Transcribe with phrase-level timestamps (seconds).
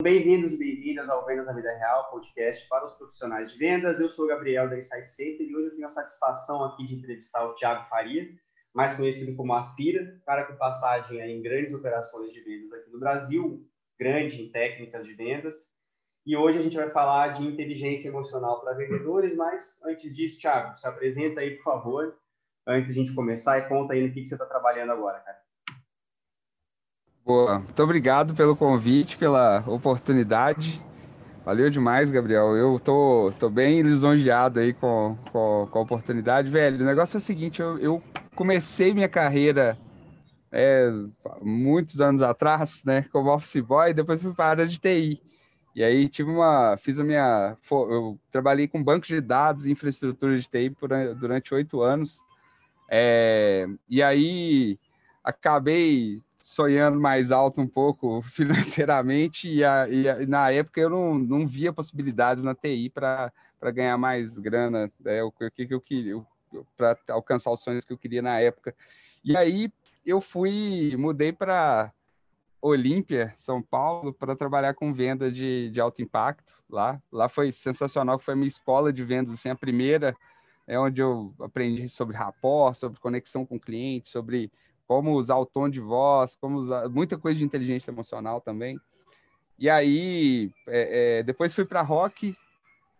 [0.00, 4.00] Bem-vindos e bem-vindas ao Vendas na Vida Real, podcast para os profissionais de vendas.
[4.00, 6.94] Eu sou o Gabriel da Insight Center e hoje eu tenho a satisfação aqui de
[6.94, 8.26] entrevistar o Thiago Faria,
[8.74, 13.68] mais conhecido como Aspira, cara com passagem em grandes operações de vendas aqui no Brasil,
[13.98, 15.70] grande em técnicas de vendas.
[16.24, 20.78] E hoje a gente vai falar de inteligência emocional para vendedores, mas antes disso, Thiago,
[20.78, 22.16] se apresenta aí, por favor,
[22.68, 25.18] antes de a gente começar e conta aí no que, que você está trabalhando agora,
[25.20, 25.38] cara.
[27.24, 30.80] Boa, muito obrigado pelo convite, pela oportunidade.
[31.44, 32.54] Valeu demais, Gabriel.
[32.56, 36.50] Eu tô, tô bem lisonjeado aí com, com, com a oportunidade.
[36.50, 38.02] Velho, o negócio é o seguinte, eu, eu
[38.34, 39.78] comecei minha carreira
[40.52, 40.90] é,
[41.42, 45.22] muitos anos atrás, né, como office boy, depois fui para a área de TI.
[45.74, 50.38] E aí tive uma, fiz a minha, eu trabalhei com banco de dados e infraestrutura
[50.38, 52.18] de TI por, durante oito anos.
[52.88, 54.78] É, e aí
[55.22, 61.18] acabei sonhando mais alto um pouco financeiramente e, a, e, a, na época eu não,
[61.18, 63.32] não via possibilidades na TI para
[63.72, 66.20] ganhar mais grana, né, o, que, que eu queria,
[66.76, 68.74] para alcançar os sonhos que eu queria na época.
[69.22, 69.70] E aí
[70.06, 71.92] eu fui, mudei para
[72.62, 77.00] Olímpia, São Paulo, para trabalhar com venda de, de alto impacto lá.
[77.12, 80.16] Lá foi sensacional, foi minha escola de vendas, assim, a primeira,
[80.68, 84.52] é onde eu aprendi sobre rapport, sobre conexão com clientes, sobre
[84.86, 88.78] como usar o tom de voz, como usar muita coisa de inteligência emocional também.
[89.58, 92.36] E aí, é, é, depois fui para rock,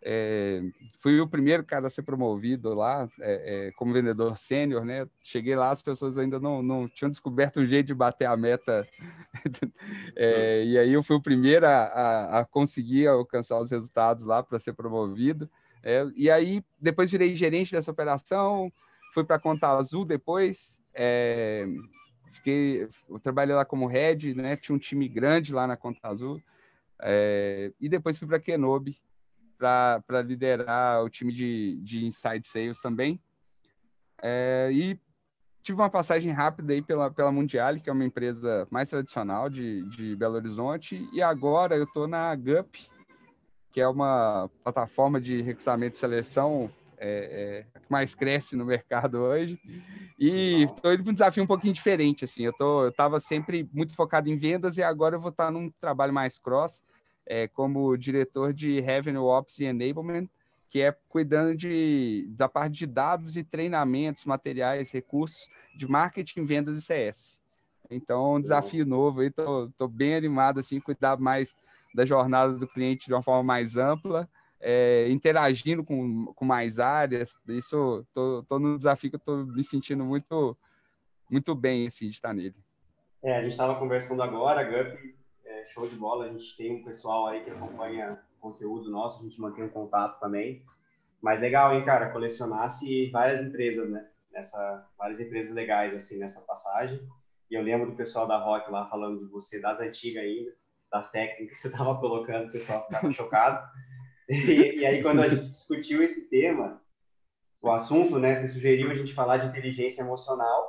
[0.00, 0.62] é,
[1.00, 5.06] fui o primeiro cara a ser promovido lá é, é, como vendedor sênior, né?
[5.22, 8.86] Cheguei lá, as pessoas ainda não, não tinham descoberto um jeito de bater a meta.
[10.20, 14.42] É, e aí eu fui o primeiro a, a, a conseguir alcançar os resultados lá
[14.42, 15.48] para ser promovido.
[15.82, 18.72] É, e aí depois virei gerente dessa operação,
[19.14, 21.66] fui para a Conta Azul depois, é,
[22.34, 22.88] fiquei,
[23.22, 24.56] trabalhei lá como head, né?
[24.56, 26.42] Tinha um time grande lá na Conta Azul.
[27.00, 28.96] É, e depois fui para a Kenobi
[29.58, 33.20] para liderar o time de, de Inside Sales também.
[34.22, 34.98] É, e
[35.62, 39.82] tive uma passagem rápida aí pela, pela Mundial, que é uma empresa mais tradicional de,
[39.90, 41.08] de Belo Horizonte.
[41.12, 42.88] E agora eu estou na GUP,
[43.72, 46.70] que é uma plataforma de recrutamento e seleção
[47.00, 49.58] é, é, que mais cresce no mercado hoje.
[50.18, 52.24] E estou indo para um desafio um pouquinho diferente.
[52.24, 55.70] Assim, eu tô, estava sempre muito focado em vendas e agora eu vou estar num
[55.80, 56.82] trabalho mais cross,
[57.26, 60.28] é, como diretor de Revenue Ops e Enablement,
[60.68, 66.76] que é cuidando de, da parte de dados e treinamentos, materiais, recursos de marketing, vendas
[66.76, 67.38] e CS.
[67.90, 69.22] Então, um desafio novo.
[69.22, 71.54] Estou bem animado assim, cuidar mais
[71.94, 74.28] da jornada do cliente de uma forma mais ampla
[74.60, 77.32] é, interagindo com, com mais áreas.
[77.46, 80.56] Isso, tô, tô no desafio que eu tô me sentindo muito,
[81.30, 82.56] muito bem, assim, de estar nele.
[83.22, 84.98] É, a gente estava conversando agora, Gup,
[85.44, 86.26] é, show de bola.
[86.26, 90.20] A gente tem um pessoal aí que acompanha conteúdo nosso, a gente mantém um contato
[90.20, 90.64] também.
[91.20, 94.08] Mas legal, hein, cara, colecionasse várias empresas, né?
[94.32, 97.00] Nessa, várias empresas legais, assim, nessa passagem.
[97.50, 100.54] E eu lembro do pessoal da Rock lá falando de você, das antigas ainda,
[100.90, 103.66] das técnicas que você estava colocando, o pessoal ficava chocado.
[104.30, 106.82] E, e, aí, quando a gente discutiu esse tema,
[107.62, 110.68] o assunto, né, você sugeriu a gente falar de inteligência emocional.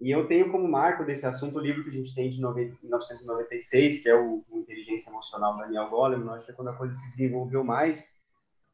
[0.00, 4.02] E eu tenho como marco desse assunto o livro que a gente tem de 1996,
[4.02, 6.34] que é o, Inteligência Emocional do Daniel Goleman.
[6.34, 8.14] Acho que é quando a coisa se desenvolveu mais.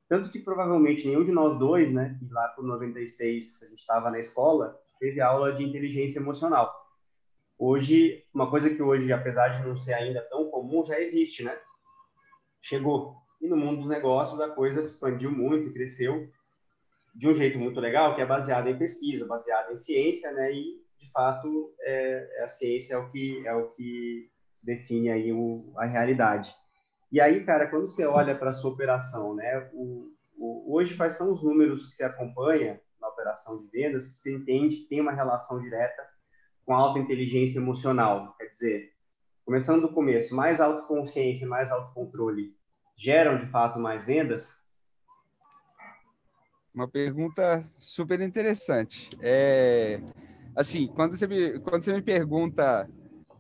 [0.09, 4.11] Tanto que provavelmente nenhum de nós dois, né, que lá por 96 a gente estava
[4.11, 6.82] na escola, teve aula de inteligência emocional.
[7.59, 11.57] Hoje, uma coisa que hoje, apesar de não ser ainda tão comum, já existe, né?
[12.61, 13.17] Chegou.
[13.41, 16.29] E no mundo dos negócios a coisa se expandiu muito, cresceu
[17.15, 20.53] de um jeito muito legal, que é baseado em pesquisa, baseado em ciência, né?
[20.53, 24.31] E de fato é, a ciência é o que é o que
[24.63, 26.55] define aí o, a realidade.
[27.11, 29.71] E aí, cara, quando você olha para a sua operação, né?
[29.75, 34.17] O, o, hoje quais são os números que você acompanha na operação de vendas que
[34.17, 36.03] você entende que tem uma relação direta
[36.65, 38.35] com alta inteligência emocional?
[38.39, 38.93] Quer dizer,
[39.45, 42.55] começando do começo, mais autoconsciência, mais autocontrole
[42.97, 44.61] geram de fato mais vendas?
[46.75, 49.11] Uma pergunta super interessante.
[49.21, 50.01] É,
[50.57, 52.89] assim, quando você me, quando você me pergunta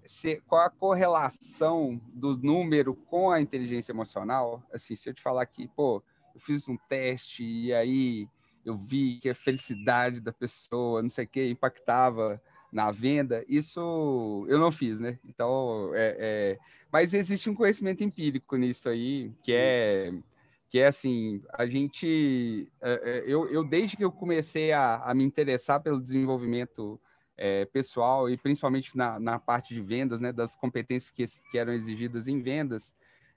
[0.04, 5.46] se, qual a correlação do número com a inteligência emocional, assim, se eu te falar
[5.46, 6.02] que, pô,
[6.34, 8.28] eu fiz um teste e aí
[8.64, 12.40] eu vi que a felicidade da pessoa, não sei o que, impactava
[12.72, 15.18] na venda, isso eu não fiz, né?
[15.26, 16.58] Então, é, é,
[16.90, 20.24] mas existe um conhecimento empírico nisso aí, que é isso.
[20.70, 25.14] que é assim, a gente, é, é, eu, eu desde que eu comecei a, a
[25.14, 26.98] me interessar pelo desenvolvimento
[27.36, 31.74] é, pessoal e principalmente na, na parte de vendas, né, das competências que, que eram
[31.74, 32.94] exigidas em vendas,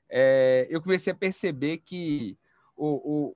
[0.10, 2.38] é, eu comecei a perceber que
[2.78, 3.36] o, o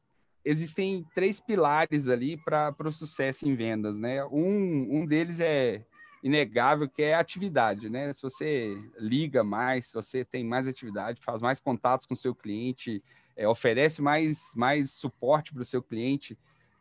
[0.49, 4.25] existem três pilares ali para o sucesso em vendas, né?
[4.25, 5.85] Um, um deles é
[6.23, 8.11] inegável, que é a atividade, né?
[8.13, 12.33] Se você liga mais, se você tem mais atividade, faz mais contatos com o seu
[12.33, 13.03] cliente,
[13.37, 16.37] é, oferece mais, mais suporte para o seu cliente,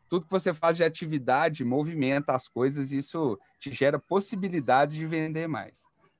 [0.08, 5.46] tudo que você faz de atividade movimenta as coisas isso te gera possibilidade de vender
[5.46, 5.74] mais.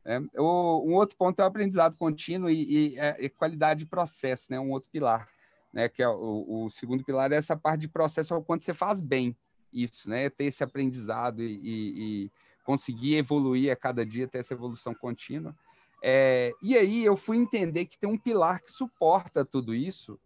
[0.04, 0.22] Né?
[0.36, 4.46] O, um outro ponto é o aprendizado contínuo e, e, é, e qualidade de processo,
[4.50, 4.60] né?
[4.60, 5.26] um outro pilar.
[5.72, 5.88] Né?
[5.88, 8.74] Que é o, o, segundo pilar é essa parte de processo, é o quanto você
[8.74, 9.36] faz bem
[9.72, 10.30] isso, né?
[10.30, 12.30] ter esse aprendizado e, e
[12.64, 15.54] conseguir evoluir a cada dia, ter essa evolução contínua.
[16.02, 20.18] É, e aí eu fui entender que tem um pilar que suporta tudo isso,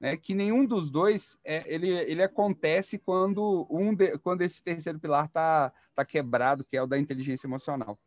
[0.00, 4.98] né, que nenhum dos dois é, ele, ele acontece quando um de, quando esse terceiro
[4.98, 7.98] pilar está tá quebrado, que é o da inteligência emocional.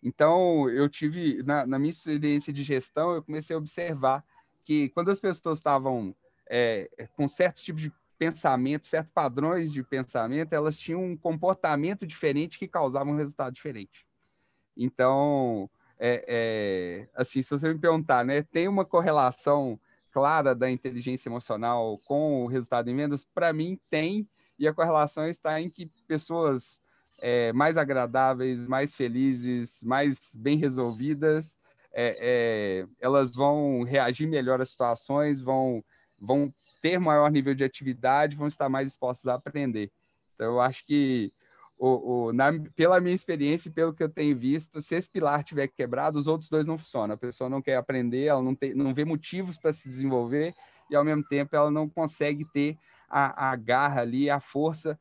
[0.00, 4.24] Então, eu tive, na, na minha experiência de gestão, eu comecei a observar
[4.64, 6.14] que quando as pessoas estavam
[6.48, 12.58] é, com certos tipos de pensamento, certos padrões de pensamento, elas tinham um comportamento diferente
[12.58, 14.06] que causava um resultado diferente.
[14.76, 15.68] Então,
[15.98, 19.78] é, é, assim, se você me perguntar, né, tem uma correlação
[20.12, 23.24] clara da inteligência emocional com o resultado em vendas?
[23.24, 26.80] Para mim, tem, e a correlação está em que pessoas
[27.20, 31.56] é, mais agradáveis, mais felizes, mais bem resolvidas,
[31.92, 35.84] é, é, elas vão reagir melhor às situações, vão,
[36.24, 39.90] vão ter maior nível de atividade, vão estar mais dispostas a aprender.
[40.34, 41.32] Então, eu acho que
[41.78, 45.42] o, o, na, pela minha experiência e pelo que eu tenho visto, se esse pilar
[45.42, 47.14] tiver quebrado, os outros dois não funcionam.
[47.14, 50.54] A pessoa não quer aprender, ela não, tem, não vê motivos para se desenvolver
[50.90, 52.76] e, ao mesmo tempo, ela não consegue ter
[53.08, 54.98] a, a garra ali, a força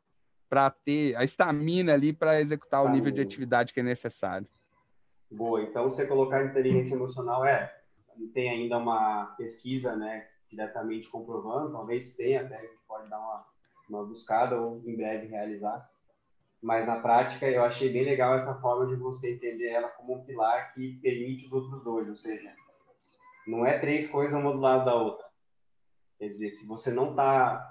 [0.49, 2.91] para ter a estamina ali para executar estamina.
[2.91, 4.47] o nível de atividade que é necessário.
[5.31, 7.73] Boa, então você colocar inteligência emocional é
[8.33, 13.45] tem ainda uma pesquisa, né, diretamente comprovando, talvez tenha até que pode dar uma,
[13.89, 15.87] uma buscada ou em breve realizar
[16.63, 20.23] mas na prática eu achei bem legal essa forma de você entender ela como um
[20.23, 22.55] pilar que permite os outros dois, ou seja,
[23.45, 25.25] não é três coisas uma do lado da outra.
[26.17, 27.61] Quer dizer, se você não está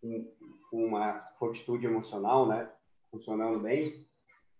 [0.00, 2.70] com uma fortitude emocional, né,
[3.10, 4.06] funcionando bem,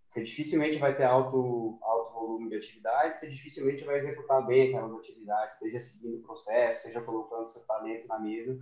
[0.09, 1.79] você dificilmente vai ter alto
[2.19, 7.01] volume de atividade, você dificilmente vai executar bem aquelas atividades, seja seguindo o processo, seja
[7.01, 8.59] colocando seu talento na mesa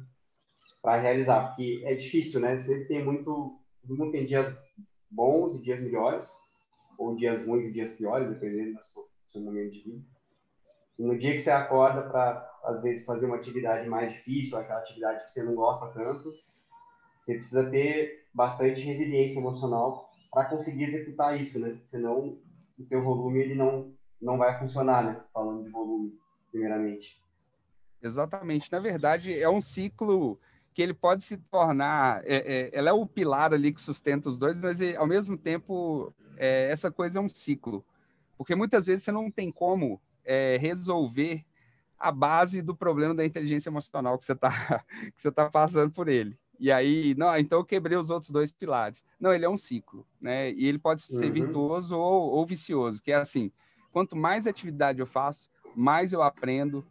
[0.81, 2.55] para realizar, porque é difícil, né?
[2.55, 4.55] Você tem muito, não tem dias
[5.09, 6.29] bons e dias melhores,
[6.97, 10.05] ou dias ruins e dias piores, dependendo do seu, do seu momento de vida.
[10.97, 14.79] E no dia que você acorda para, às vezes, fazer uma atividade mais difícil, aquela
[14.79, 16.33] atividade que você não gosta tanto,
[17.17, 21.79] você precisa ter bastante resiliência emocional para conseguir executar isso, né?
[21.83, 22.37] Senão
[22.77, 25.21] o teu volume ele não não vai funcionar, né?
[25.31, 26.17] Falando de volume,
[26.51, 27.21] primeiramente.
[28.01, 28.71] Exatamente.
[28.71, 30.39] Na verdade, é um ciclo
[30.73, 34.37] que ele pode se tornar, é, é, ela é o pilar ali que sustenta os
[34.37, 37.83] dois, mas ao mesmo tempo é, essa coisa é um ciclo,
[38.37, 41.43] porque muitas vezes você não tem como é, resolver
[41.97, 44.83] a base do problema da inteligência emocional que você está
[45.15, 46.37] que você tá passando por ele.
[46.59, 49.03] E aí, não, então eu quebrei os outros dois pilares.
[49.19, 50.51] Não, ele é um ciclo, né?
[50.51, 51.33] E ele pode ser uhum.
[51.33, 53.51] virtuoso ou, ou vicioso, que é assim,
[53.91, 56.85] quanto mais atividade eu faço, mais eu aprendo,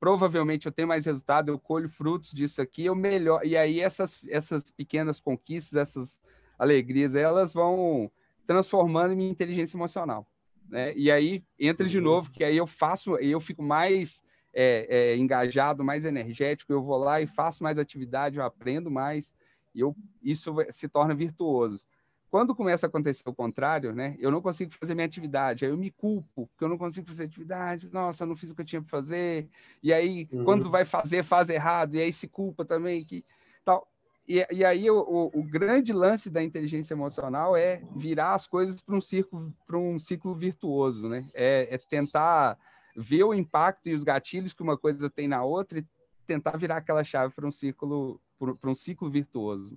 [0.00, 3.44] provavelmente eu tenho mais resultado, eu colho frutos disso aqui, eu melhor.
[3.44, 6.18] E aí essas, essas pequenas conquistas, essas
[6.58, 8.10] alegrias, elas vão
[8.46, 10.26] transformando minha inteligência emocional.
[10.68, 10.94] Né?
[10.96, 12.04] E aí entra de uhum.
[12.04, 14.20] novo, que aí eu faço, eu fico mais
[14.60, 19.32] é, é, engajado, mais energético, eu vou lá e faço mais atividade, eu aprendo mais,
[19.72, 21.86] e eu, isso se torna virtuoso.
[22.28, 24.16] Quando começa a acontecer o contrário, né?
[24.18, 27.22] Eu não consigo fazer minha atividade, aí eu me culpo, porque eu não consigo fazer
[27.22, 29.48] atividade, nossa, eu não fiz o que eu tinha para fazer.
[29.80, 30.44] E aí, uhum.
[30.44, 33.24] quando vai fazer, faz errado, e aí se culpa também que
[33.64, 33.86] tal.
[34.26, 38.82] E, e aí o, o, o, grande lance da inteligência emocional é virar as coisas
[38.82, 41.24] para um para um ciclo virtuoso, né?
[41.32, 42.58] É, é tentar
[42.98, 45.86] ver o impacto e os gatilhos que uma coisa tem na outra e
[46.26, 49.76] tentar virar aquela chave para um ciclo para um ciclo virtuoso.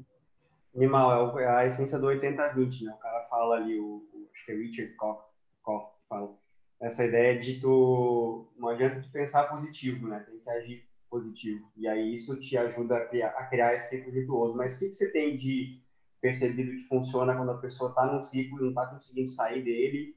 [0.76, 2.94] Animal, é, é a essência do 80-20, né?
[2.94, 5.24] O cara fala ali, o, o, acho que é Richard Koch,
[5.64, 6.36] Koch fala.
[6.80, 8.48] Essa ideia de tu.
[8.58, 10.20] Não adianta tu pensar positivo, né?
[10.20, 11.72] Tem que agir positivo.
[11.78, 14.56] E aí isso te ajuda a criar, a criar esse ciclo virtuoso.
[14.56, 15.80] Mas o que, que você tem de
[16.20, 20.16] percebido que funciona quando a pessoa está num ciclo e não está conseguindo sair dele?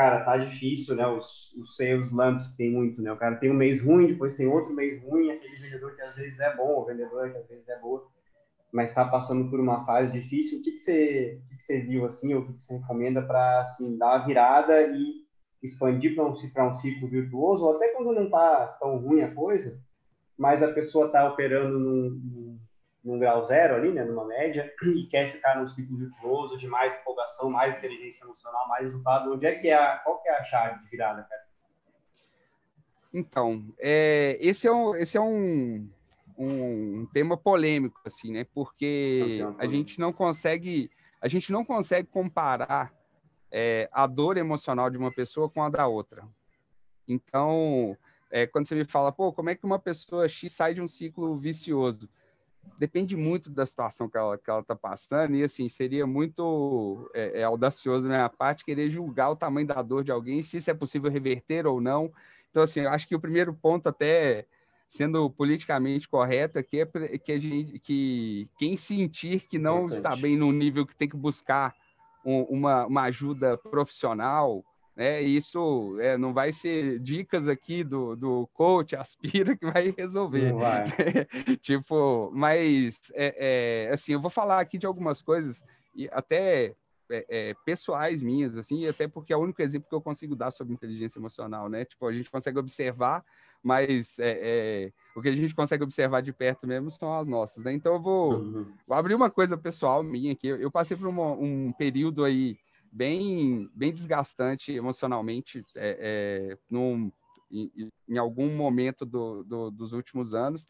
[0.00, 1.06] Cara, tá difícil, né?
[1.06, 3.12] Os, os sales lamps tem muito, né?
[3.12, 6.14] O cara tem um mês ruim, depois tem outro mês ruim, aquele vendedor que às
[6.14, 8.08] vezes é bom, o vendedor que às vezes é boa
[8.72, 11.80] mas está passando por uma fase difícil, o que, que, você, o que, que você
[11.80, 15.24] viu assim, ou o que, que você recomenda para assim, dar uma virada e
[15.62, 19.78] expandir para um, um ciclo virtuoso, ou até quando não está tão ruim a coisa,
[20.38, 22.49] mas a pessoa está operando num, num,
[23.04, 27.50] grau zero ali, né, numa média, e quer ficar num ciclo virtuoso de mais empolgação,
[27.50, 30.80] mais inteligência emocional, mais resultado, onde é que é a, qual que é a chave
[30.80, 31.42] de virada, cara?
[33.12, 35.88] Então, é, esse é um, esse é um,
[36.38, 38.46] um, um tema polêmico, assim, né?
[38.54, 40.90] Porque a gente não consegue,
[41.20, 42.92] a gente não consegue comparar
[43.50, 46.22] é, a dor emocional de uma pessoa com a da outra.
[47.08, 47.96] Então,
[48.30, 50.86] é, quando você me fala, pô, como é que uma pessoa X sai de um
[50.86, 52.08] ciclo vicioso?
[52.78, 57.40] Depende muito da situação que ela que ela está passando e assim seria muito é,
[57.40, 60.70] é, audacioso da minha parte querer julgar o tamanho da dor de alguém, se isso
[60.70, 62.10] é possível reverter ou não.
[62.50, 64.46] Então assim, acho que o primeiro ponto até
[64.90, 70.36] sendo politicamente correto aqui é que, a gente, que quem sentir que não está bem
[70.36, 71.74] no nível que tem que buscar
[72.24, 74.64] um, uma, uma ajuda profissional,
[75.00, 75.22] né?
[75.22, 80.52] Isso é, não vai ser dicas aqui do, do coach, aspira que vai resolver.
[80.52, 80.88] Vai.
[81.62, 85.62] tipo, mas é, é, assim, eu vou falar aqui de algumas coisas
[85.94, 86.74] e até
[87.10, 90.50] é, é, pessoais minhas, assim, até porque é o único exemplo que eu consigo dar
[90.50, 91.86] sobre inteligência emocional, né?
[91.86, 93.24] Tipo, a gente consegue observar,
[93.62, 97.64] mas é, é, o que a gente consegue observar de perto mesmo são as nossas,
[97.64, 97.72] né?
[97.72, 98.66] Então eu vou, uhum.
[98.86, 100.48] vou abrir uma coisa pessoal minha aqui.
[100.48, 102.58] Eu passei por uma, um período aí
[102.90, 107.10] bem, bem desgastante emocionalmente é, é, num,
[107.50, 110.66] em, em, algum momento do, do, dos últimos anos.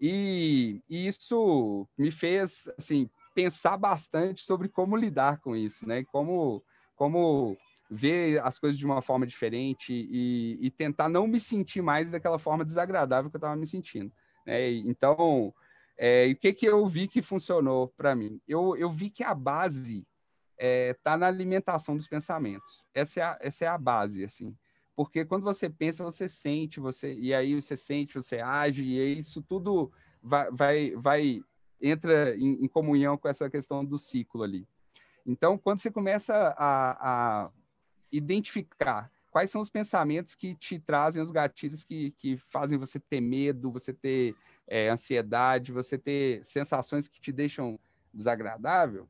[0.00, 6.04] E, e, isso me fez assim pensar bastante sobre como lidar com isso, né?
[6.04, 6.62] Como,
[6.96, 7.56] como
[7.90, 12.38] ver as coisas de uma forma diferente e, e tentar não me sentir mais daquela
[12.38, 14.12] forma desagradável que eu estava me sentindo.
[14.46, 14.70] Né?
[14.72, 15.52] Então,
[15.98, 18.40] é, o que, que eu vi que funcionou para mim?
[18.48, 20.06] Eu, eu vi que a base
[20.60, 22.84] está é, tá na alimentação dos pensamentos.
[22.92, 24.54] Essa é, a, essa é a base, assim.
[24.94, 29.42] Porque quando você pensa, você sente, você e aí você sente, você age, e isso
[29.42, 29.90] tudo
[30.22, 31.40] vai, vai, vai
[31.80, 34.68] entra em, em comunhão com essa questão do ciclo ali.
[35.24, 37.50] Então, quando você começa a, a,
[38.12, 43.20] identificar quais são os pensamentos que te trazem os gatilhos que, que fazem você ter
[43.20, 44.34] medo, você ter
[44.66, 47.78] é, ansiedade, você ter sensações que te deixam
[48.12, 49.08] desagradável,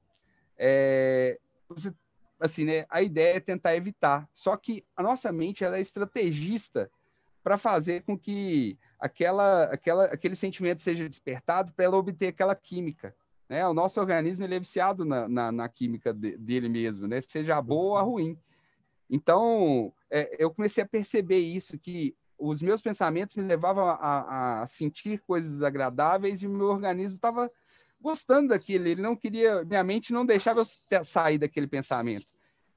[0.63, 1.91] é, você,
[2.39, 4.29] assim, né, a ideia é tentar evitar.
[4.35, 6.91] Só que a nossa mente ela é estrategista
[7.43, 13.17] para fazer com que aquela, aquela, aquele sentimento seja despertado para ela obter aquela química.
[13.49, 13.67] Né?
[13.67, 17.23] O nosso organismo ele é viciado na, na, na química de, dele mesmo, né?
[17.23, 18.39] seja boa ou ruim.
[19.09, 24.67] Então, é, eu comecei a perceber isso, que os meus pensamentos me levavam a, a
[24.67, 27.51] sentir coisas desagradáveis e o meu organismo estava
[28.01, 32.27] gostando daquilo, ele não queria, minha mente não deixava eu sair daquele pensamento.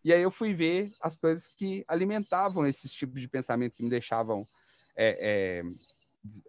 [0.03, 3.89] E aí eu fui ver as coisas que alimentavam esses tipos de pensamento que me
[3.89, 4.45] deixavam
[4.97, 5.63] é, é,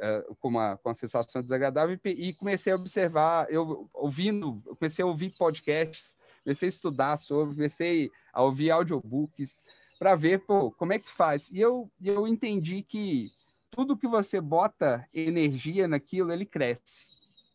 [0.00, 5.04] é, com, uma, com uma sensação desagradável e, comecei a observar, eu ouvindo, eu comecei
[5.04, 9.56] a ouvir podcasts, comecei a estudar sobre, comecei a ouvir audiobooks
[9.98, 11.48] para ver pô, como é que faz.
[11.50, 13.30] E eu, eu entendi que
[13.70, 17.13] tudo que você bota energia naquilo, ele cresce.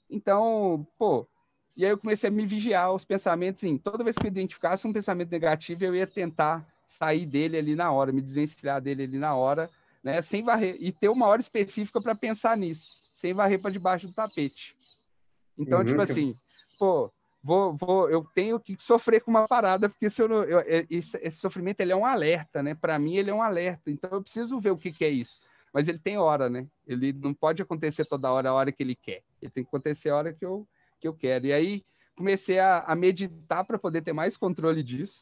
[0.10, 1.28] Então, pô,
[1.78, 4.88] e aí eu comecei a me vigiar os pensamentos, assim, toda vez que eu identificasse
[4.88, 9.20] um pensamento negativo, eu ia tentar sair dele ali na hora, me desvencilhar dele ali
[9.20, 9.70] na hora,
[10.04, 14.08] né, sem varrer, e ter uma hora específica para pensar nisso, sem varrer para debaixo
[14.08, 14.76] do tapete.
[15.58, 16.34] Então, uhum, tipo assim,
[16.80, 17.12] pô,
[17.44, 20.88] vou, vou, eu tenho que sofrer com uma parada, porque se eu, não, eu é,
[20.90, 22.74] esse, esse, sofrimento ele é um alerta, né?
[22.74, 25.40] Para mim ele é um alerta, então eu preciso ver o que, que é isso
[25.74, 26.68] mas ele tem hora, né?
[26.86, 29.22] Ele não pode acontecer toda hora a hora que ele quer.
[29.42, 30.68] Ele tem que acontecer a hora que eu,
[31.00, 31.48] que eu quero.
[31.48, 31.86] E aí
[32.16, 35.22] comecei a, a meditar para poder ter mais controle disso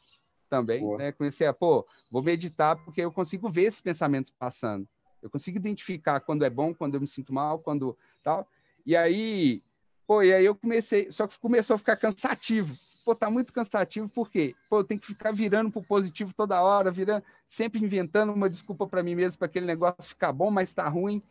[0.50, 0.98] também, Boa.
[0.98, 1.12] né?
[1.12, 4.88] Comecei a, pô, vou meditar porque eu consigo ver esses pensamentos passando.
[5.22, 8.48] Eu consigo identificar quando é bom, quando eu me sinto mal, quando tal.
[8.86, 9.62] E aí,
[10.06, 12.75] pô, e aí eu comecei, só que começou a ficar cansativo
[13.08, 14.54] pô, tá muito cansativo, por quê?
[14.70, 18.86] Pô, eu tenho que ficar virando pro positivo toda hora, virando, sempre inventando uma desculpa
[18.86, 21.24] para mim mesmo para aquele negócio ficar bom, mas tá ruim.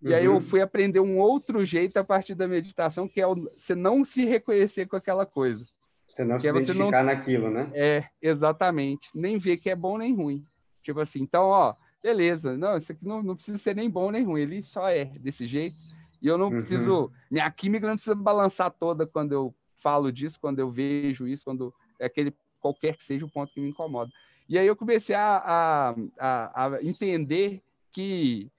[0.00, 0.14] E uhum.
[0.14, 0.40] aí eu uhum.
[0.40, 4.24] fui aprender um outro jeito a partir da meditação, que é o, você não se
[4.24, 5.62] reconhecer com aquela coisa.
[6.08, 7.14] Você não que se é identificar não...
[7.14, 7.70] naquilo, né?
[7.74, 9.10] É, exatamente.
[9.14, 10.42] Nem ver que é bom nem ruim.
[10.82, 14.24] Tipo assim, então, ó, beleza, não, isso aqui não, não precisa ser nem bom nem
[14.24, 15.76] ruim, ele só é desse jeito.
[16.22, 16.52] E eu não uhum.
[16.52, 21.44] preciso, minha química não precisa balançar toda quando eu falo disso, quando eu vejo isso,
[21.44, 24.10] quando é aquele qualquer que seja o ponto que me incomoda.
[24.48, 28.50] E aí eu comecei a, a, a, entender que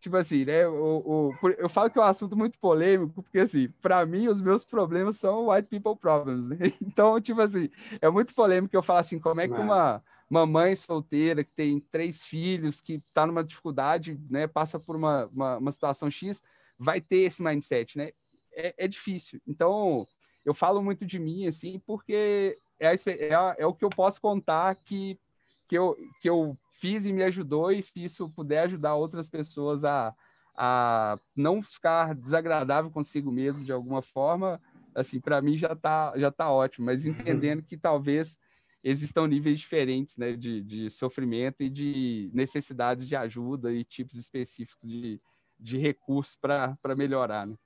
[0.00, 0.66] tipo assim, né?
[0.68, 4.40] O, o, eu falo que é um assunto muito polêmico, porque assim, para mim os
[4.40, 6.56] meus problemas são white people problems, né?
[6.80, 7.68] Então, tipo assim,
[8.00, 11.80] é muito polêmico eu falar assim, como é que uma, uma mãe solteira que tem
[11.80, 14.46] três filhos, que está numa dificuldade, né?
[14.46, 16.42] Passa por uma, uma, uma, situação X,
[16.78, 18.10] vai ter esse mindset, né?
[18.52, 19.40] É, é difícil.
[19.46, 20.06] Então,
[20.46, 24.20] eu falo muito de mim, assim, porque é, a, é, é o que eu posso
[24.20, 25.18] contar que,
[25.68, 29.84] que, eu, que eu fiz e me ajudou, e se isso puder ajudar outras pessoas
[29.84, 30.14] a,
[30.56, 34.62] a não ficar desagradável consigo mesmo de alguma forma,
[34.94, 38.38] assim, para mim já está já tá ótimo, mas entendendo que talvez
[38.84, 44.88] existam níveis diferentes né, de, de sofrimento e de necessidades de ajuda e tipos específicos
[44.88, 45.20] de,
[45.58, 47.48] de recursos para melhorar.
[47.48, 47.56] Né?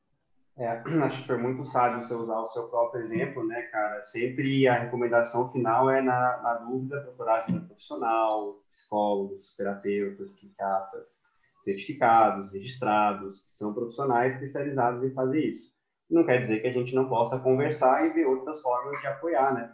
[0.60, 4.02] É, acho que foi muito sábio você usar o seu próprio exemplo, né, cara?
[4.02, 11.22] Sempre a recomendação final é, na, na dúvida, procurar ajuda profissional, psicólogos, terapeutas, psiquiatras,
[11.60, 15.70] certificados, registrados, que são profissionais especializados em fazer isso.
[16.10, 19.54] Não quer dizer que a gente não possa conversar e ver outras formas de apoiar,
[19.54, 19.66] né?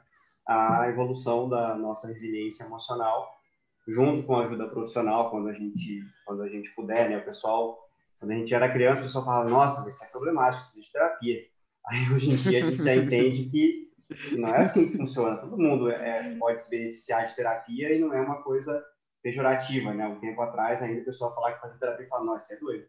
[0.47, 3.26] A evolução da nossa resiliência emocional,
[3.88, 7.16] junto com a ajuda profissional, quando a gente, quando a gente puder, né?
[7.19, 7.86] O pessoal
[8.18, 10.92] quando a gente era criança, o pessoal falava, nossa, isso é problemático, isso é de
[10.92, 11.40] terapia.
[11.87, 13.87] Aí hoje em dia a gente já entende que
[14.32, 15.37] não é assim que funciona.
[15.37, 18.85] Todo mundo é, pode se beneficiar de terapia e não é uma coisa
[19.23, 20.06] pejorativa, né?
[20.06, 22.87] Um tempo atrás ainda o pessoal falava que fazia terapia e falava, nossa, é doido.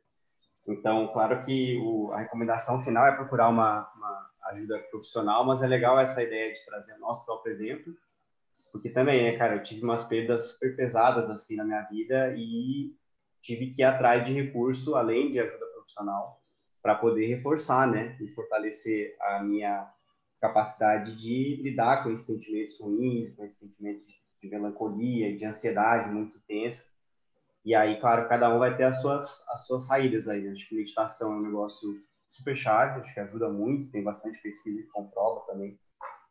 [0.67, 5.67] Então, claro que o, a recomendação final é procurar uma, uma, ajuda profissional, mas é
[5.67, 7.93] legal essa ideia de trazer o nosso próprio exemplo,
[8.71, 12.93] porque também, né, cara, eu tive umas perdas super pesadas, assim, na minha vida e
[13.47, 16.41] tive que ir atrás de recurso, além de ajuda profissional,
[16.81, 19.89] para poder reforçar, né, e fortalecer a minha
[20.41, 24.05] capacidade de lidar com esses sentimentos ruins, com esses sentimentos
[24.41, 26.83] de melancolia, de ansiedade muito tensa.
[27.63, 30.41] E aí, claro, cada um vai ter as suas, as suas saídas aí.
[30.41, 30.51] Né?
[30.51, 31.89] Acho que meditação é um negócio
[32.29, 35.79] super chave, acho que ajuda muito, tem bastante pesquisa que comprova também.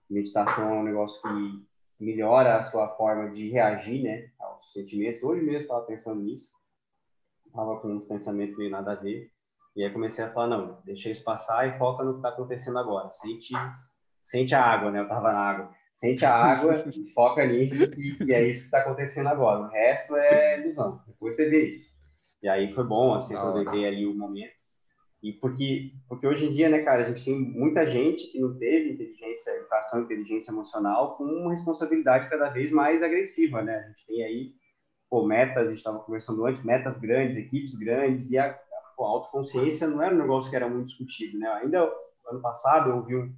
[0.09, 1.67] Meditação é um negócio que
[1.99, 5.23] melhora a sua forma de reagir, né, aos sentimentos.
[5.23, 6.55] Hoje mesmo estava pensando nisso
[7.57, 9.31] tava com uns pensamentos meio nada a ver.
[9.75, 12.79] E aí comecei a falar, não, deixa isso passar e foca no que está acontecendo
[12.79, 13.11] agora.
[13.11, 13.53] Sente,
[14.21, 15.01] sente a água, né?
[15.01, 15.71] Eu tava na água.
[15.93, 19.61] Sente a água e foca nisso, que, que é isso que está acontecendo agora.
[19.61, 21.01] O resto é ilusão.
[21.07, 21.95] Depois você vê isso.
[22.43, 24.55] E aí foi bom, assim, aproveitei ali o momento.
[25.23, 28.57] E porque, porque hoje em dia, né, cara, a gente tem muita gente que não
[28.57, 33.77] teve inteligência, educação, inteligência emocional com uma responsabilidade cada vez mais agressiva, né?
[33.77, 34.53] A gente tem aí
[35.09, 38.59] pô, metas, a gente estava conversando antes, metas grandes, equipes grandes, e a, a
[38.99, 41.49] autoconsciência não era um negócio que era muito discutido, né?
[41.63, 41.91] Ainda
[42.29, 43.33] ano passado eu ouvi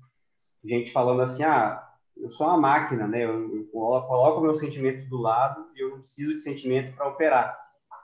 [0.65, 1.85] gente falando assim, ah,
[2.17, 3.25] eu sou uma máquina, né?
[3.25, 7.59] Eu, eu coloco meus sentimentos do lado e eu não preciso de sentimento para operar,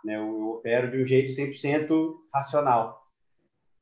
[0.04, 0.16] né?
[0.16, 3.02] Eu, eu, opero de um jeito 100% racional.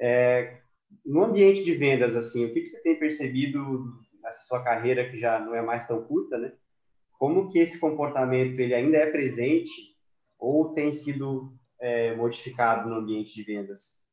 [0.00, 0.60] É,
[1.04, 3.92] no ambiente de vendas, assim, o que, que você tem percebido
[4.22, 6.52] nessa sua carreira que já não é mais tão curta, né?
[7.22, 9.70] Como que esse comportamento ele ainda é presente
[10.36, 14.04] ou tem sido é, modificado no ambiente de vendas?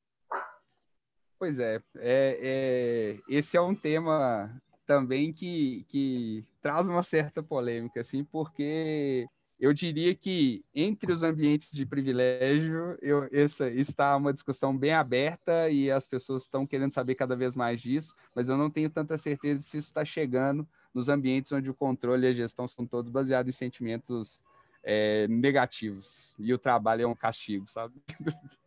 [1.40, 8.00] Pois é, é, é, esse é um tema também que, que traz uma certa polêmica,
[8.00, 9.26] assim, porque
[9.60, 15.68] eu diria que entre os ambientes de privilégio, eu, essa está uma discussão bem aberta
[15.72, 19.18] e as pessoas estão querendo saber cada vez mais disso, mas eu não tenho tanta
[19.18, 23.12] certeza se isso está chegando nos ambientes onde o controle e a gestão são todos
[23.12, 24.42] baseados em sentimentos
[24.84, 27.96] é, negativos e o trabalho é um castigo, sabe?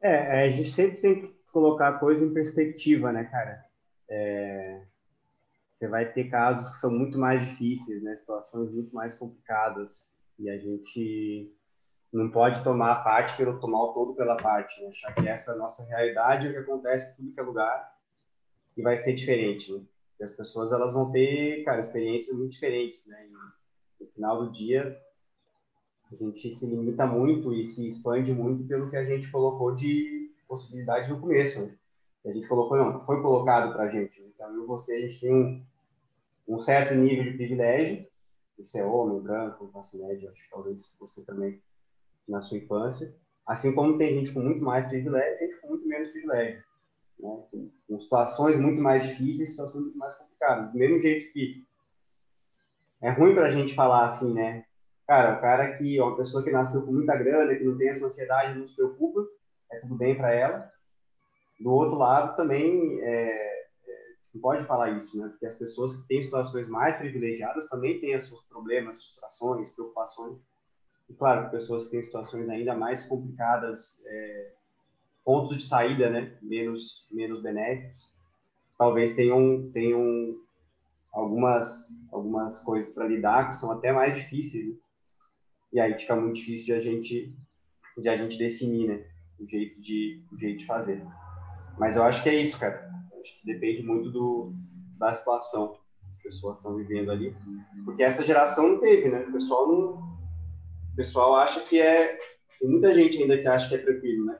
[0.00, 3.64] É, a gente sempre tem que colocar a coisa em perspectiva, né, cara?
[4.08, 4.86] É,
[5.68, 8.14] você vai ter casos que são muito mais difíceis, né?
[8.14, 11.52] Situações muito mais complicadas e a gente
[12.12, 14.88] não pode tomar a parte pelo tomar o todo pela parte, né?
[14.88, 17.42] achar que essa é a nossa realidade é o que acontece em tudo que é
[17.42, 17.94] lugar
[18.76, 19.72] e vai ser diferente.
[19.72, 19.82] Né?
[20.18, 23.26] E as pessoas elas vão ter, cara, experiências muito diferentes, né?
[23.26, 25.00] E, no final do dia,
[26.10, 30.32] a gente se limita muito e se expande muito pelo que a gente colocou de
[30.46, 31.66] possibilidade no começo.
[31.66, 31.76] Né?
[32.26, 34.22] A gente colocou, não, foi colocado para a gente.
[34.22, 35.64] Então, eu você, a gente tem um,
[36.48, 38.06] um certo nível de privilégio.
[38.58, 41.62] Você é homem, branco, classe média, acho que talvez você também
[42.26, 43.14] na sua infância.
[43.46, 46.67] Assim como tem gente com muito mais privilégio, gente com muito menos privilégio
[47.20, 47.42] né?
[47.88, 50.70] com situações muito mais difíceis, situações muito mais complicadas.
[50.70, 51.66] Do mesmo jeito que
[53.00, 54.64] é ruim para a gente falar assim, né?
[55.06, 58.04] Cara, o cara que, uma pessoa que nasceu com muita grana, que não tem essa
[58.04, 59.26] ansiedade, não se preocupa,
[59.72, 60.70] é tudo bem para ela.
[61.58, 63.94] Do outro lado, também, é, é,
[64.34, 65.28] não pode falar isso, né?
[65.28, 70.44] Porque as pessoas que têm situações mais privilegiadas também têm seus problemas, frustrações, preocupações.
[71.08, 74.52] E claro, pessoas que têm situações ainda mais complicadas, é,
[75.28, 78.10] pontos de saída, né, menos menos benéficos,
[78.78, 80.34] talvez tenham tenham
[81.12, 84.66] algumas algumas coisas para lidar que são até mais difíceis.
[84.66, 84.74] Né?
[85.74, 87.36] E aí fica muito difícil de a gente
[87.98, 89.04] de a gente definir, né,
[89.38, 91.06] o jeito de o jeito de fazer.
[91.78, 92.90] Mas eu acho que é isso, cara.
[93.44, 94.54] Depende muito do
[94.98, 95.74] da situação
[96.22, 97.36] que as pessoas estão vivendo ali,
[97.84, 99.26] porque essa geração não teve, né?
[99.28, 99.78] O pessoal não
[100.90, 102.16] o pessoal acha que é
[102.58, 104.38] tem muita gente ainda que acha que é tranquilo, né?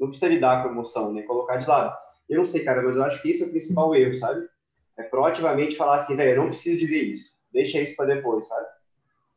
[0.00, 1.22] Não, precisa lidar com emoção, né?
[1.22, 1.94] Colocar de lado.
[2.28, 4.48] Eu não sei, cara, mas eu acho que isso é o principal erro, sabe?
[4.96, 7.34] É proativamente falar assim, velho, eu não preciso de ver isso.
[7.52, 8.66] Deixa isso para depois, sabe?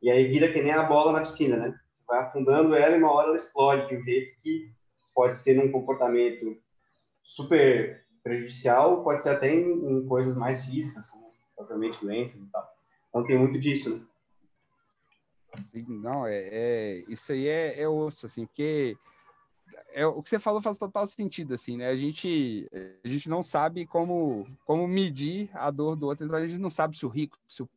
[0.00, 1.78] E aí vira que nem a bola na piscina, né?
[1.90, 4.70] Você vai afundando ela e uma hora ela explode de um jeito que
[5.14, 6.56] pode ser num comportamento
[7.22, 12.66] super prejudicial, pode ser até em, em coisas mais físicas, como propriamente doenças e tal.
[13.08, 14.00] Então tem muito disso, né?
[15.86, 18.96] Não, é, é, isso aí é, é osso, assim, porque
[19.92, 21.88] é, o que você falou faz total sentido, assim, né?
[21.88, 22.68] A gente,
[23.04, 26.70] a gente não sabe como, como medir a dor do outro, então a gente não
[26.70, 27.68] sabe se o rico, se o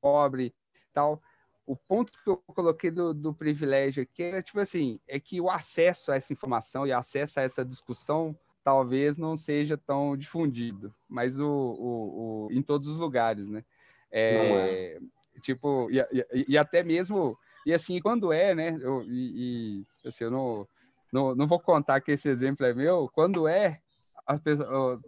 [0.00, 0.52] pobre,
[0.92, 1.20] tal.
[1.66, 5.48] O ponto que eu coloquei do, do privilégio aqui é, tipo assim, é que o
[5.48, 11.38] acesso a essa informação e acesso a essa discussão talvez não seja tão difundido, mas
[11.38, 13.64] o, o, o em todos os lugares, né?
[14.10, 15.00] É, é.
[15.40, 18.78] Tipo, e, e, e, até mesmo, e assim, quando é, né?
[18.80, 20.68] Eu, e, e assim, eu não
[21.12, 23.80] não, não vou contar que esse exemplo é meu, quando é,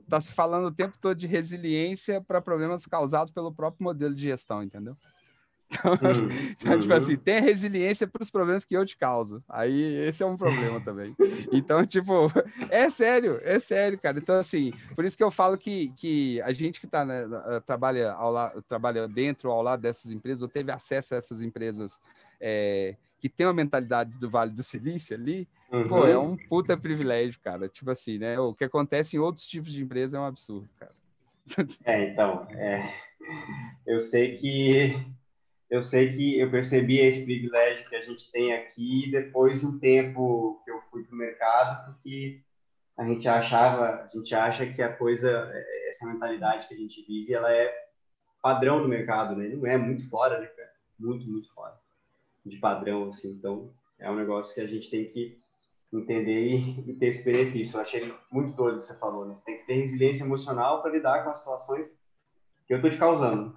[0.03, 4.23] está se falando o tempo todo de resiliência para problemas causados pelo próprio modelo de
[4.23, 4.97] gestão, entendeu?
[5.71, 6.29] Então, uhum.
[6.61, 9.43] então tipo assim, tem resiliência para os problemas que eu te causo.
[9.49, 11.15] Aí esse é um problema também.
[11.53, 12.33] Então, tipo,
[12.69, 14.19] é sério, é sério, cara.
[14.19, 17.25] Então, assim, por isso que eu falo que, que a gente que tá, né,
[17.65, 21.93] trabalha, ao lado, trabalha dentro ao lado dessas empresas, ou teve acesso a essas empresas
[22.41, 25.89] é, que tem uma mentalidade do Vale do Silício ali, uhum.
[25.89, 27.69] pô, é um puta privilégio, cara.
[27.69, 28.39] Tipo assim, né?
[28.39, 30.93] O que acontece em outros tipos de empresa é um absurdo, cara.
[31.85, 32.83] É, então, é,
[33.87, 34.99] eu sei que
[35.71, 39.79] eu sei que eu percebi esse privilégio que a gente tem aqui depois de um
[39.79, 42.41] tempo que eu fui para o mercado, porque
[42.97, 45.53] a gente achava, a gente acha que a coisa,
[45.89, 47.75] essa mentalidade que a gente vive, ela é
[48.41, 49.49] padrão do mercado, né?
[49.49, 50.71] Não é muito fora, né, cara?
[50.99, 51.77] Muito, muito fora
[52.47, 53.33] de padrão, assim.
[53.33, 55.41] Então, é um negócio que a gente tem que
[56.01, 57.77] entender e, e ter esse benefício.
[57.77, 59.35] Eu achei muito doido o que você falou, né?
[59.35, 61.89] Você tem que ter resiliência emocional para lidar com as situações
[62.67, 63.55] que eu tô te causando.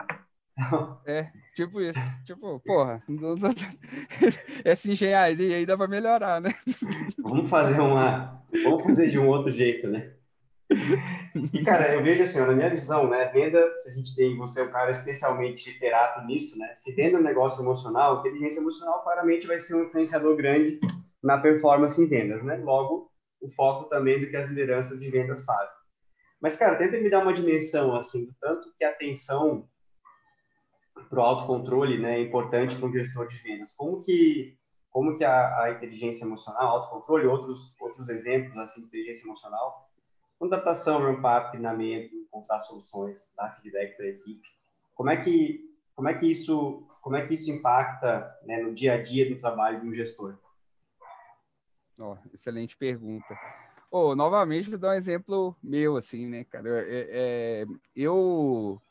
[1.05, 1.99] É, tipo isso.
[2.25, 3.03] Tipo, porra,
[4.65, 6.55] essa engenharia aí dá para melhorar, né?
[7.19, 8.43] Vamos fazer uma.
[8.63, 10.13] Vamos fazer de um outro jeito, né?
[11.53, 14.61] E, cara, eu vejo assim, na minha visão, né, venda, se a gente tem, você
[14.61, 19.47] é um cara especialmente literato nisso, né, se venda um negócio emocional, inteligência emocional claramente
[19.47, 20.79] vai ser um influenciador grande
[21.27, 22.55] na performance em vendas, né?
[22.55, 23.11] Logo,
[23.41, 25.75] o foco também do que as lideranças de vendas fazem.
[26.39, 29.67] Mas, cara, tenta me dar uma dimensão, assim, do tanto que a atenção
[31.09, 33.73] para o autocontrole, né, é importante para um gestor de vendas.
[33.73, 34.57] Como que,
[34.89, 39.87] como que a, a inteligência emocional, autocontrole, outros, outros exemplos, assim, de inteligência emocional,
[40.39, 44.47] Contratação, ramp-up, treinamento, encontrar soluções, dar feedback para a equipe.
[44.93, 48.93] Como é que como é que isso como é que isso impacta né, no dia
[48.93, 50.37] a dia do trabalho de um gestor?
[51.99, 53.37] Oh, excelente pergunta.
[53.89, 56.69] Oh, novamente, vou dar um exemplo meu, assim, né, cara?
[56.87, 58.81] É, é, eu,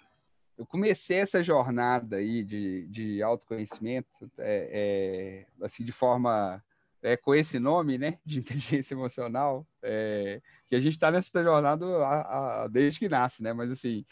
[0.58, 6.62] eu comecei essa jornada aí de, de autoconhecimento, é, é assim, de forma
[7.02, 11.86] é, com esse nome, né, de inteligência emocional, é, que a gente está nessa jornada
[11.98, 14.04] a, a, desde que nasce, né, mas assim,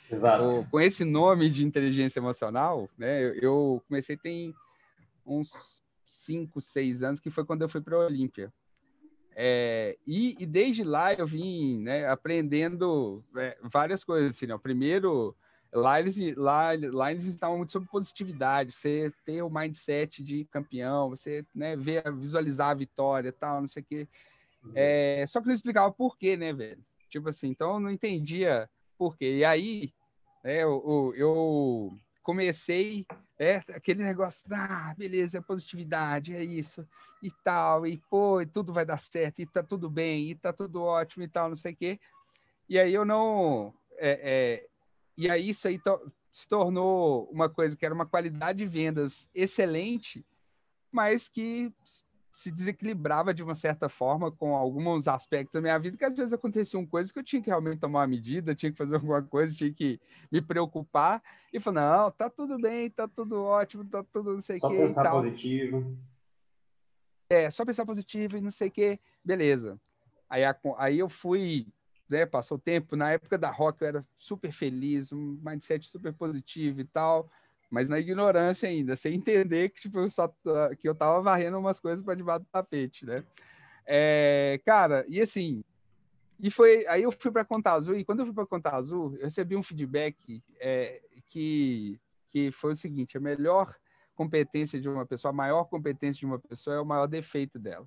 [0.70, 4.54] com esse nome de inteligência emocional, né, eu, eu comecei tem
[5.26, 8.52] uns cinco, seis anos, que foi quando eu fui para a Olímpia.
[9.36, 14.36] É, e, e, desde lá eu vim né, aprendendo é, várias coisas.
[14.36, 14.56] Assim, né?
[14.58, 15.36] Primeiro,
[15.74, 21.10] Lá eles, lá, lá eles estavam muito sobre positividade, você ter o mindset de campeão,
[21.10, 24.08] você né, ver, visualizar a vitória tal, não sei o quê.
[24.62, 24.70] Uhum.
[24.72, 26.80] É, só que não explicava por quê, né, velho?
[27.10, 29.38] Tipo assim, então eu não entendia por quê.
[29.38, 29.92] E aí,
[30.44, 33.06] né, eu, eu comecei
[33.38, 36.84] é, aquele negócio, ah, beleza, é positividade, é isso,
[37.22, 40.52] e tal, e pô, e tudo vai dar certo, e tá tudo bem, e tá
[40.52, 42.00] tudo ótimo e tal, não sei o quê.
[42.68, 43.74] E aí eu não.
[43.96, 44.66] É, é,
[45.16, 49.28] e aí isso aí to se tornou uma coisa que era uma qualidade de vendas
[49.32, 50.26] excelente,
[50.90, 51.72] mas que
[52.34, 56.32] se desequilibrava de uma certa forma com alguns aspectos da minha vida, que às vezes
[56.32, 59.54] aconteciam coisas que eu tinha que realmente tomar uma medida, tinha que fazer alguma coisa,
[59.54, 60.00] tinha que
[60.32, 64.56] me preocupar e falar, não, tá tudo bem, tá tudo ótimo, tá tudo não sei
[64.56, 64.66] o que.
[64.66, 65.96] Só pensar positivo.
[67.30, 69.80] É, só pensar positivo e não sei o que, beleza.
[70.28, 70.42] Aí,
[70.78, 71.68] aí eu fui,
[72.08, 76.12] né, passou o tempo, na época da rock eu era super feliz, um mindset super
[76.12, 77.30] positivo e tal,
[77.74, 80.32] mas na ignorância ainda, sem entender que, tipo, eu, só,
[80.78, 83.24] que eu tava varrendo umas coisas para debaixo do tapete, né?
[83.84, 85.64] É, cara, e assim,
[86.40, 89.16] e foi aí eu fui para Conta Azul e quando eu fui para Conta Azul,
[89.16, 93.74] eu recebi um feedback é, que que foi o seguinte: a melhor
[94.14, 97.86] competência de uma pessoa, a maior competência de uma pessoa é o maior defeito dela.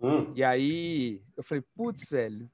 [0.00, 0.32] Hum.
[0.34, 2.50] E aí eu falei, putz, velho,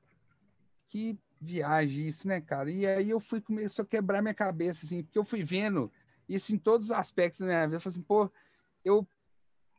[0.88, 2.70] que viagem isso, né, cara?
[2.70, 5.90] E aí eu fui começou a quebrar minha cabeça, assim, porque eu fui vendo
[6.28, 7.76] isso em todos os aspectos da minha vida.
[7.76, 8.30] Eu falei assim, pô,
[8.84, 9.06] eu,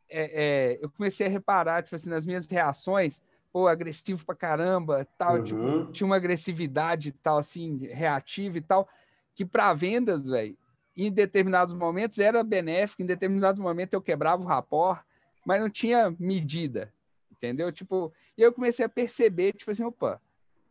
[0.08, 3.20] é, é, eu comecei a reparar, tipo assim, nas minhas reações,
[3.52, 5.44] pô, agressivo pra caramba, tal, uhum.
[5.44, 8.88] tipo, tinha uma agressividade tal, assim, reativa e tal,
[9.34, 10.56] que para vendas, velho,
[10.96, 15.04] em determinados momentos era benéfico, em determinados momentos eu quebrava o rapor,
[15.44, 16.92] mas não tinha medida,
[17.30, 17.70] entendeu?
[17.70, 20.20] Tipo, e eu comecei a perceber, tipo assim, opa,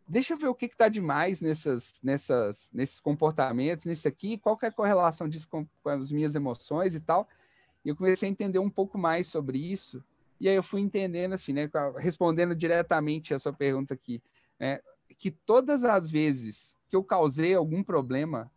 [0.08, 4.68] deixa eu ver o que está demais nessas, nessas, nesses comportamentos, nisso aqui, qual é
[4.68, 7.28] a correlação disso com, com, as minhas emoções e tal.
[7.84, 10.04] E eu comecei a entender um pouco mais sobre isso.
[10.39, 14.22] E aí eu fui entendendo assim, né, respondendo diretamente a sua pergunta aqui,
[14.60, 14.80] né,
[15.18, 18.52] que todas as vezes que eu causei algum problema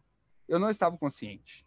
[0.48, 1.64] eu não estava consciente.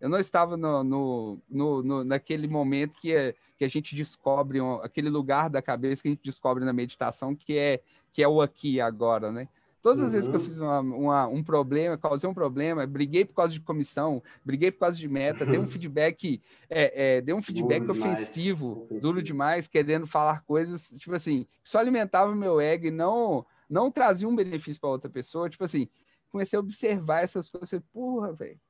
[0.00, 4.60] Eu não estava no, no, no, no naquele momento que, é, que a gente descobre,
[4.60, 8.28] um, aquele lugar da cabeça que a gente descobre na meditação, que é, que é
[8.28, 9.48] o aqui e agora, né?
[9.82, 10.12] Todas as uhum.
[10.12, 10.46] vezes que eu uhum.
[10.46, 14.78] fiz uma, uma, um problema, causei um problema, briguei por causa de comissão, briguei por
[14.78, 19.66] causa de meta, dei um feedback, é, é, dei um feedback ofensivo, ofensivo, duro demais,
[19.66, 24.36] querendo falar coisas, tipo assim, só alimentava o meu ego e não, não trazia um
[24.36, 25.50] benefício para outra pessoa.
[25.50, 25.88] Tipo assim,
[26.30, 27.82] comecei a observar essas coisas.
[27.92, 28.60] Porra, velho.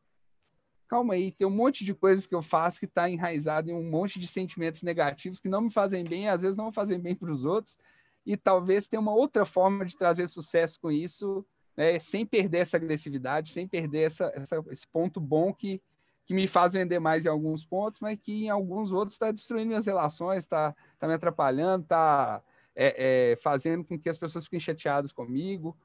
[0.89, 3.89] Calma aí, tem um monte de coisas que eu faço que está enraizado em um
[3.89, 7.33] monte de sentimentos negativos que não me fazem bem, às vezes não fazem bem para
[7.33, 7.79] os outros,
[8.25, 11.45] e talvez tenha uma outra forma de trazer sucesso com isso,
[11.77, 15.81] né, sem perder essa agressividade, sem perder essa, essa, esse ponto bom que,
[16.25, 19.69] que me faz vender mais em alguns pontos, mas que em alguns outros está destruindo
[19.69, 22.43] minhas relações, está tá me atrapalhando, está
[22.75, 25.77] é, é, fazendo com que as pessoas fiquem chateadas comigo.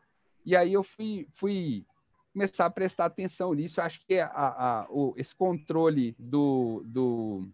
[0.46, 1.86] E aí eu fui, fui
[2.32, 3.82] começar a prestar atenção nisso.
[3.82, 7.48] Acho que a, a, o, esse controle do, do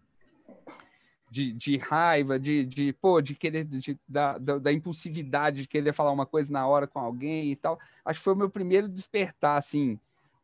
[1.34, 5.92] de, de, raiva, de, de, pô, de querer, de, da, da, da, impulsividade de querer
[5.92, 7.76] falar uma coisa na hora com alguém e tal.
[8.04, 9.98] Acho que foi o meu primeiro despertar, assim,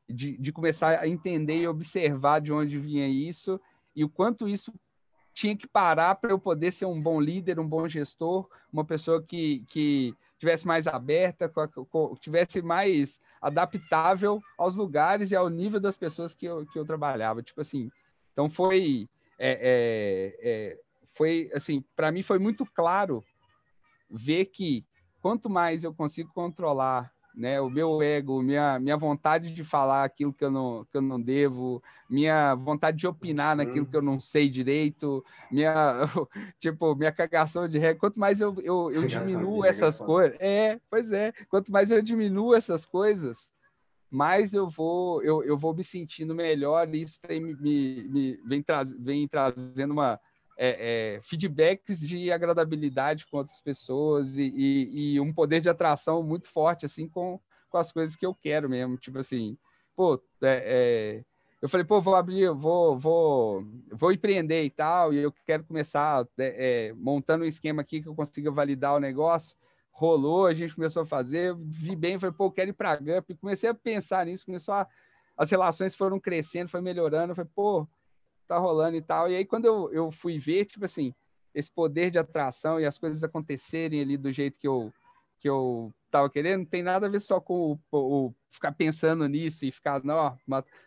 [0.09, 3.61] de, de começar a entender e observar de onde vinha isso
[3.95, 4.73] e o quanto isso
[5.33, 9.23] tinha que parar para eu poder ser um bom líder, um bom gestor, uma pessoa
[9.23, 11.49] que, que tivesse mais aberta,
[12.21, 17.45] tivesse mais adaptável aos lugares e ao nível das pessoas que eu, que eu trabalhava.
[17.45, 17.93] Tipo assim,
[18.33, 19.09] então foi,
[19.41, 20.81] é, é, é,
[21.15, 23.25] foi assim, para mim foi muito claro
[24.11, 24.85] ver que
[25.21, 27.61] quanto mais eu consigo controlar né?
[27.61, 31.21] O meu ego, minha, minha vontade de falar aquilo que eu não, que eu não
[31.21, 36.01] devo, minha vontade de opinar naquilo que eu não sei direito, minha,
[36.61, 37.99] tipo, minha cagação de regra.
[37.99, 42.55] Quanto mais eu, eu, eu diminuo essas coisas, é, pois é, quanto mais eu diminuo
[42.55, 43.39] essas coisas,
[44.11, 48.65] mais eu vou, eu, eu vou me sentindo melhor e isso tem, me, me, vem,
[48.99, 50.21] vem trazendo uma,
[50.63, 56.23] é, é, feedbacks de agradabilidade com outras pessoas e, e, e, um poder de atração
[56.23, 58.99] muito forte, assim, com, com as coisas que eu quero mesmo.
[58.99, 59.57] Tipo assim,
[59.97, 61.25] pô, é, é
[61.63, 66.27] eu falei, pô, vou abrir, vou, vou, vou empreender e tal, e eu quero começar
[66.39, 69.55] é, é, montando um esquema aqui que eu consiga validar o negócio.
[70.01, 73.35] Rolou, a gente começou a fazer, vi bem, falei, pô, quero ir para a GUP.
[73.35, 74.89] Comecei a pensar nisso, começou a,
[75.37, 77.35] as relações foram crescendo, foi melhorando.
[77.35, 77.87] Falei, pô,
[78.49, 79.31] tá rolando e tal.
[79.31, 81.15] E aí, quando eu, eu fui ver, tipo assim,
[81.55, 84.91] esse poder de atração e as coisas acontecerem ali do jeito que eu,
[85.39, 89.29] que eu tava querendo, não tem nada a ver só com o, o ficar pensando
[89.29, 90.35] nisso e ficar, não,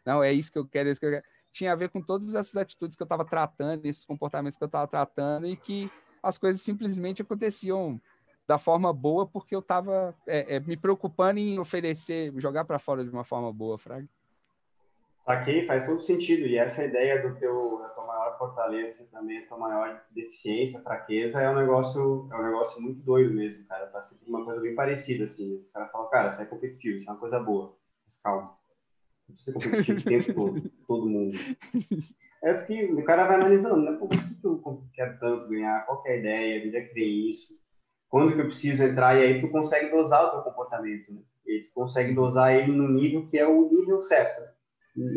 [0.04, 1.26] não, é isso que eu quero, é isso que eu quero.
[1.54, 4.66] Tinha a ver com todas essas atitudes que eu estava tratando, esses comportamentos que eu
[4.66, 5.88] estava tratando e que
[6.24, 8.02] as coisas simplesmente aconteciam
[8.48, 13.04] da forma boa porque eu estava é, é, me preocupando em oferecer, jogar para fora
[13.04, 14.08] de uma forma boa, Fraga.
[15.26, 16.46] Saquei, faz todo sentido.
[16.46, 21.42] E essa ideia do teu, da tua maior fortaleza também, a tua maior deficiência, fraqueza,
[21.42, 23.88] é um negócio, é um negócio muito doido mesmo, cara.
[23.88, 25.62] Tá sempre uma coisa bem parecida, assim.
[25.64, 27.74] Os caras falam, cara, você é competitivo, isso é uma coisa boa.
[28.04, 28.58] Mas calma.
[29.30, 31.40] Não precisa ser competitivo o tempo todo, todo mundo.
[32.44, 33.98] Eu fiquei, o cara vai analisando, né?
[33.98, 35.86] Por que eu quero tanto ganhar?
[35.86, 36.68] Qual é a ideia?
[36.68, 37.58] Onde é que isso?
[38.14, 39.18] Quando que eu preciso entrar?
[39.18, 41.20] E aí tu consegue dosar o teu comportamento, né?
[41.48, 44.54] E tu consegue dosar ele no nível que é o nível certo, né?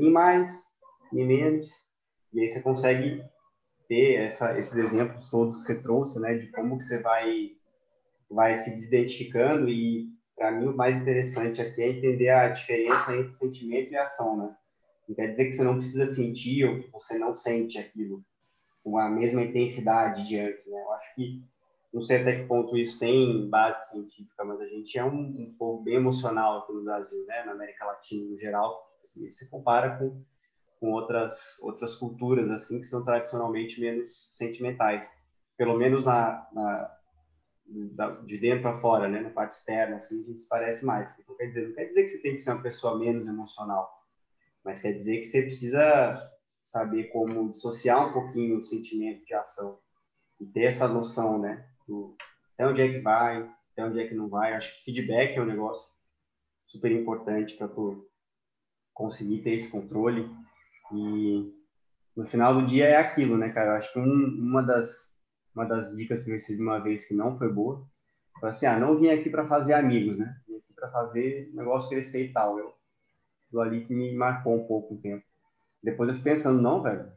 [0.00, 0.48] em mais,
[1.12, 1.68] em menos,
[2.32, 3.22] e aí você consegue
[3.86, 7.50] ter essa, esses exemplos todos que você trouxe, né, de como que você vai
[8.30, 13.34] vai se desidentificando e para mim o mais interessante aqui é entender a diferença entre
[13.34, 14.56] sentimento e ação, né?
[15.06, 18.24] Não quer dizer que você não precisa sentir ou que você não sente aquilo
[18.82, 20.80] com a mesma intensidade de antes, né?
[20.80, 21.44] Eu acho que
[21.96, 25.54] não sei até que ponto isso tem base científica, mas a gente é um, um
[25.58, 27.42] povo bem emocional aqui no Brasil, né?
[27.42, 30.22] Na América Latina no geral, se você compara com
[30.78, 35.10] com outras outras culturas assim que são tradicionalmente menos sentimentais,
[35.56, 36.94] pelo menos na, na
[37.66, 41.16] da, de dentro para fora, né, na parte externa, assim, a gente parece mais.
[41.26, 43.90] Não quer dizer, não quer dizer que você tem que ser uma pessoa menos emocional,
[44.62, 46.30] mas quer dizer que você precisa
[46.62, 49.78] saber como dissociar um pouquinho o sentimento de ação
[50.38, 52.16] e ter essa noção, né, do
[52.54, 54.54] até onde é que vai, até onde é que não vai.
[54.54, 55.92] Acho que feedback é um negócio
[56.66, 58.08] super importante para tu
[58.94, 60.28] conseguir ter esse controle
[60.92, 61.52] e
[62.16, 63.76] no final do dia é aquilo, né, cara?
[63.76, 65.14] Acho que um, uma das
[65.54, 67.82] uma das dicas que eu recebi uma vez que não foi boa,
[68.38, 70.38] foi assim, ah, não vim aqui para fazer amigos, né?
[70.46, 72.58] Vim aqui para fazer negócio crescer e tal.
[72.58, 72.74] Eu,
[73.50, 75.24] do ali que me marcou um pouco o tempo.
[75.82, 77.10] Depois eu fiquei pensando, não, velho,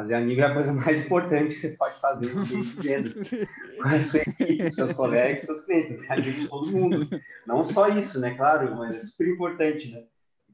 [0.00, 3.14] fazer amigo é a coisa mais importante que você pode fazer no meio de vendas.
[3.82, 7.08] Com a sua equipe, com seus colegas, seus clientes, ser amigo de todo mundo.
[7.46, 8.34] Não só isso, né?
[8.34, 10.06] Claro, mas é super importante, né?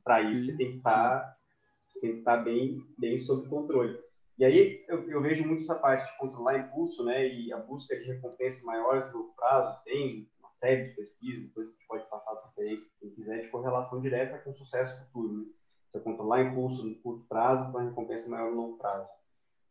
[0.05, 1.37] Para isso você tem que estar tá,
[1.83, 3.99] você tem que estar tá bem, bem sob controle.
[4.39, 7.27] E aí eu, eu, vejo muito essa parte de controlar impulso, né?
[7.27, 9.83] E a busca de recompensas maiores no prazo.
[9.85, 13.49] Tem uma série de pesquisas, depois a gente pode passar essa referência, quem quiser, de
[13.49, 15.39] correlação direta com sucesso futuro.
[15.39, 15.47] Né?
[15.87, 19.09] Você controlar impulso no curto prazo para recompensa maior no longo prazo.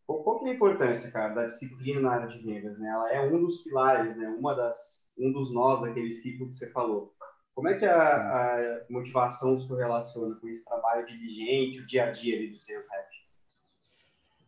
[0.06, 2.78] Qual, que é a importância, cara, da disciplina na área de vendas?
[2.78, 2.88] Né?
[2.88, 4.28] Ela é um dos pilares, né?
[4.28, 7.14] Uma das, um dos nós daquele ciclo que você falou.
[7.56, 12.12] Como é que a, a motivação se correlaciona com esse trabalho diligente, o dia a
[12.12, 13.08] dia ali do sales rep?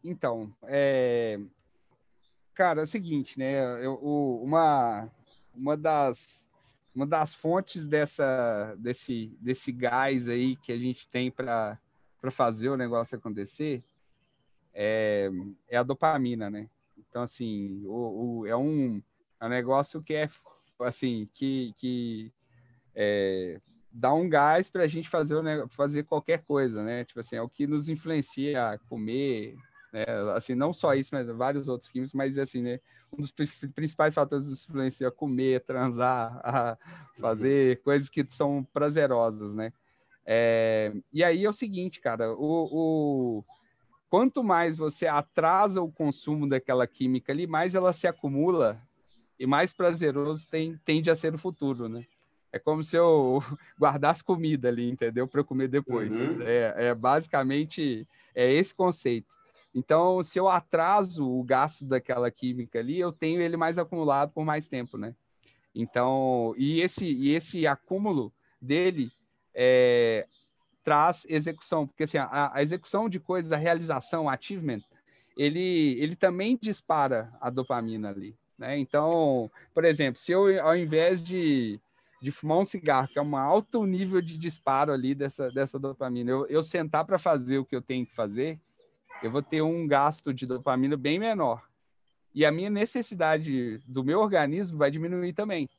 [0.03, 1.39] Então, é...
[2.53, 3.83] cara, é o seguinte, né?
[3.83, 5.09] Eu, uma,
[5.55, 6.45] uma, das,
[6.93, 11.79] uma das fontes dessa, desse, desse gás aí que a gente tem para
[12.29, 13.83] fazer o negócio acontecer
[14.79, 15.31] é,
[15.67, 16.69] é a dopamina, né?
[16.95, 19.01] Então, assim, o, o, é, um,
[19.41, 20.29] é um negócio que é,
[20.79, 22.31] assim, que, que
[22.93, 23.59] é,
[23.91, 25.35] dá um gás para a gente fazer,
[25.69, 27.03] fazer qualquer coisa, né?
[27.05, 29.55] Tipo assim, é o que nos influencia a comer,
[29.91, 30.05] né?
[30.35, 32.79] Assim, não só isso, mas vários outros químicos, mas assim, né?
[33.11, 33.31] Um dos
[33.73, 36.77] principais fatores que nos influencia a comer, a transar, a
[37.19, 39.73] fazer coisas que são prazerosas, né?
[40.23, 43.43] É, e aí é o seguinte, cara, o, o,
[44.09, 48.81] quanto mais você atrasa o consumo daquela química ali, mais ela se acumula
[49.39, 52.05] e mais prazeroso tem, tende a ser o futuro, né?
[52.51, 53.39] É como se eu
[53.79, 55.27] guardasse comida ali, entendeu?
[55.27, 56.11] Para eu comer depois.
[56.11, 56.41] Uhum.
[56.41, 59.27] É, é basicamente é esse conceito.
[59.73, 64.43] Então, se eu atraso o gasto daquela química ali, eu tenho ele mais acumulado por
[64.43, 65.13] mais tempo, né?
[65.75, 69.11] Então, e esse, e esse acúmulo dele
[69.53, 70.25] é,
[70.87, 74.79] traz execução, porque assim, a, a, execução de coisas, a realização, o achievement,
[75.35, 78.79] ele, ele também dispara a dopamina ali, né?
[78.79, 81.77] Então, por exemplo, se eu, ao invés de,
[82.21, 86.31] de fumar um cigarro, que é um alto nível de disparo ali dessa, dessa dopamina,
[86.31, 88.57] eu, eu sentar para fazer o que eu tenho que fazer,
[89.21, 91.67] eu vou ter um gasto de dopamina bem menor.
[92.33, 95.69] E a minha necessidade do meu organismo vai diminuir também.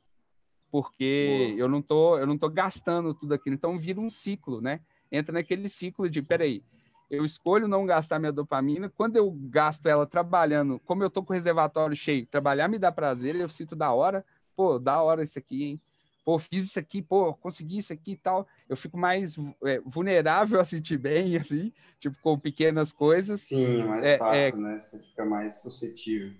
[0.69, 3.55] Porque eu não tô, eu não tô gastando tudo aquilo.
[3.55, 4.79] Então vira um ciclo, né?
[5.11, 6.63] Entra naquele ciclo de, peraí,
[7.09, 8.89] eu escolho não gastar minha dopamina.
[8.89, 12.91] Quando eu gasto ela trabalhando, como eu tô com o reservatório cheio, trabalhar me dá
[12.91, 14.25] prazer, eu sinto da hora.
[14.55, 15.81] Pô, da hora isso aqui, hein?
[16.29, 20.59] pô, fiz isso aqui, pô, consegui isso aqui e tal, eu fico mais é, vulnerável
[20.59, 23.41] a sentir bem, assim, tipo, com pequenas coisas.
[23.41, 24.61] Sim, mais é, fácil, é...
[24.61, 24.79] né?
[24.79, 26.31] Você fica mais suscetível.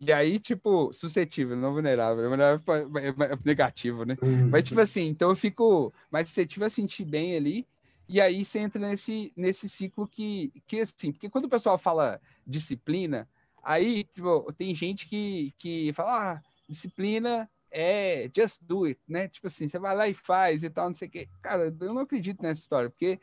[0.00, 2.28] E aí, tipo, suscetível, não vulnerável.
[2.28, 2.62] Vulnerável
[2.98, 4.16] é, é, é negativo, né?
[4.22, 4.48] Uhum.
[4.48, 7.66] Mas, tipo assim, então eu fico mais suscetível a sentir bem ali.
[8.08, 12.20] E aí você entra nesse, nesse ciclo que, que, assim, porque quando o pessoal fala
[12.46, 13.28] disciplina,
[13.62, 19.28] aí, tipo, tem gente que, que fala, ah, disciplina é just do it, né?
[19.28, 21.28] Tipo assim, você vai lá e faz e tal, não sei o quê.
[21.42, 23.20] Cara, eu não acredito nessa história, porque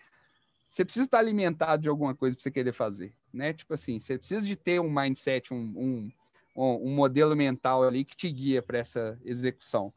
[0.70, 3.54] você precisa estar alimentado de alguma coisa para você querer fazer, né?
[3.54, 6.12] Tipo assim, você precisa de ter um mindset, um, um,
[6.56, 9.92] um modelo mental ali que te guia para essa execução.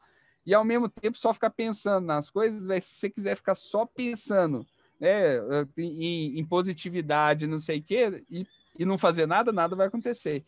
[0.45, 3.85] E ao mesmo tempo só ficar pensando nas coisas, véio, se você quiser ficar só
[3.85, 4.65] pensando
[4.99, 5.37] né,
[5.77, 8.45] em, em positividade, não sei o quê, e,
[8.77, 10.43] e não fazer nada, nada vai acontecer.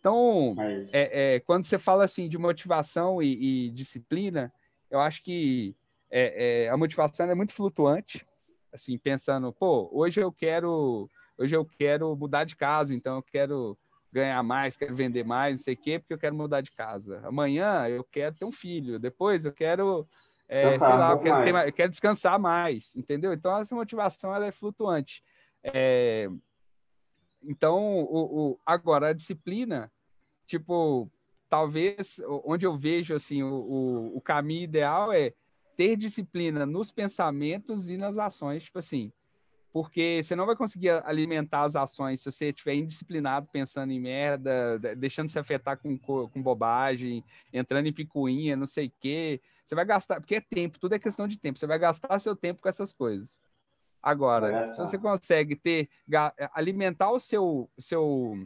[0.00, 0.92] Então, Mas...
[0.92, 4.52] é, é, quando você fala assim de motivação e, e disciplina,
[4.90, 5.74] eu acho que
[6.10, 8.26] é, é, a motivação é muito flutuante.
[8.72, 11.08] Assim, pensando, pô, hoje eu quero,
[11.38, 13.78] hoje eu quero mudar de casa, então eu quero
[14.14, 17.20] ganhar mais, quero vender mais, não sei o quê, porque eu quero mudar de casa.
[17.24, 20.08] Amanhã eu quero ter um filho, depois eu quero,
[20.48, 23.32] é, sei lá, eu quero, ter, eu quero, descansar mais, entendeu?
[23.32, 25.20] Então essa motivação ela é flutuante.
[25.64, 26.28] É,
[27.42, 29.90] então, o, o, agora a disciplina,
[30.46, 31.10] tipo,
[31.50, 35.34] talvez onde eu vejo assim o, o, o caminho ideal é
[35.76, 39.12] ter disciplina nos pensamentos e nas ações, tipo assim,
[39.74, 44.78] porque você não vai conseguir alimentar as ações se você estiver indisciplinado pensando em merda,
[44.96, 49.40] deixando se afetar com, com bobagem, entrando em picuinha, não sei o quê.
[49.66, 52.36] Você vai gastar, porque é tempo, tudo é questão de tempo, você vai gastar seu
[52.36, 53.28] tempo com essas coisas.
[54.00, 55.88] Agora, se você consegue ter,
[56.52, 58.38] alimentar o seu, seu,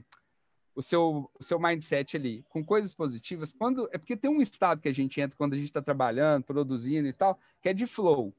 [0.75, 4.81] o seu, o seu mindset ali com coisas positivas, quando é porque tem um estado
[4.81, 7.87] que a gente entra quando a gente está trabalhando, produzindo e tal, que é de
[7.87, 8.33] flow.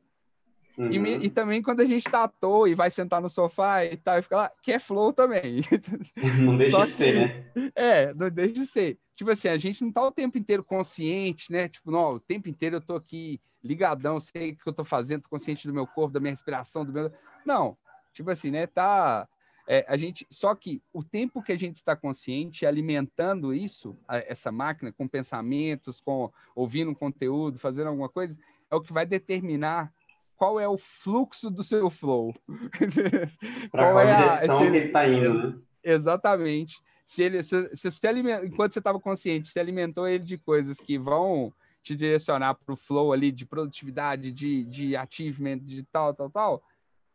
[0.80, 0.94] Uhum.
[0.94, 3.98] E, e, também quando a gente está à toa e vai sentar no sofá e
[3.98, 5.60] tal, e fica lá, que é flow também.
[6.42, 7.72] Não deixa Só de que, ser, né?
[7.76, 8.98] É, não deixa de ser.
[9.14, 11.68] Tipo assim, a gente não tá o tempo inteiro consciente, né?
[11.68, 15.24] Tipo, não, o tempo inteiro eu tô aqui ligadão, sei o que eu tô fazendo,
[15.24, 17.12] tô consciente do meu corpo, da minha respiração, do meu.
[17.46, 17.78] Não,
[18.14, 18.66] tipo assim, né?
[18.66, 19.28] Tá.
[19.68, 24.50] É, a gente, só que o tempo que a gente está consciente, alimentando isso, essa
[24.50, 28.36] máquina, com pensamentos, com ouvindo um conteúdo, fazendo alguma coisa,
[28.72, 29.94] é o que vai determinar
[30.40, 32.34] qual é o fluxo do seu flow.
[33.70, 35.60] Para qual, é a direção que ele está indo, né?
[35.84, 36.78] Exatamente.
[37.06, 40.78] Se ele, se, se você alimenta, enquanto você estava consciente, você alimentou ele de coisas
[40.78, 46.14] que vão te direcionar para o flow ali de produtividade, de, de achievement, de tal,
[46.14, 46.64] tal, tal,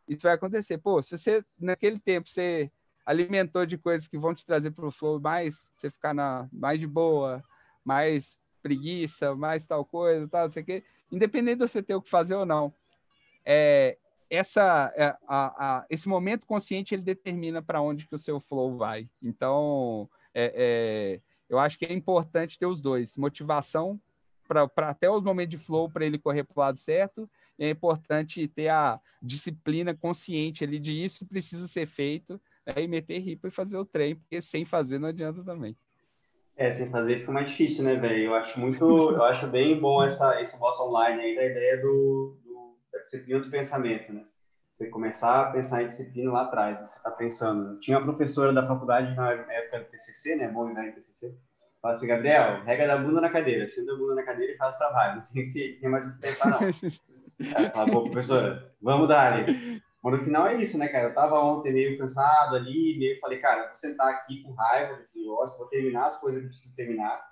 [0.07, 0.77] isso vai acontecer.
[0.77, 2.71] Pô, se você, naquele tempo, você
[3.05, 6.79] alimentou de coisas que vão te trazer para o flow mais, você ficar na, mais
[6.79, 7.43] de boa,
[7.83, 12.01] mais preguiça, mais tal coisa, tal, não sei o quê, independente de você ter o
[12.01, 12.73] que fazer ou não,
[13.45, 13.97] é,
[14.29, 18.77] essa, é, a, a, esse momento consciente ele determina para onde que o seu flow
[18.77, 19.07] vai.
[19.21, 23.99] Então, é, é, eu acho que é importante ter os dois, motivação
[24.47, 27.29] para até os momentos de flow para ele correr para o lado certo.
[27.57, 33.19] É importante ter a disciplina consciente ali de isso precisa ser feito né, e meter
[33.19, 35.75] ripa e fazer o trem, porque sem fazer não adianta também.
[36.57, 38.25] É, sem fazer fica mais difícil, né, velho?
[38.25, 42.37] Eu acho muito, eu acho bem bom essa, esse bottom line aí da ideia do,
[43.05, 44.23] disciplina do pensamento, né?
[44.69, 47.79] Você começar a pensar em disciplina lá atrás, você está pensando.
[47.79, 50.49] Tinha uma professora da faculdade na época do TCC, né?
[50.49, 50.91] Bom, né?
[50.91, 51.33] TCC.
[51.81, 54.75] Fala assim, Gabriel, rega da bunda na cadeira, senta a bunda na cadeira e faz
[54.75, 55.15] o trabalho.
[55.17, 56.59] Não tem, que, tem mais o que pensar, não.
[56.61, 59.81] Aí fala, pô, professora, vamos dar ali.
[60.03, 61.09] Mas no final é isso, né, cara?
[61.09, 65.19] Eu tava ontem meio cansado ali, meio falei, cara, vou sentar aqui com raiva desse
[65.19, 67.23] negócio, vou terminar as coisas que preciso terminar.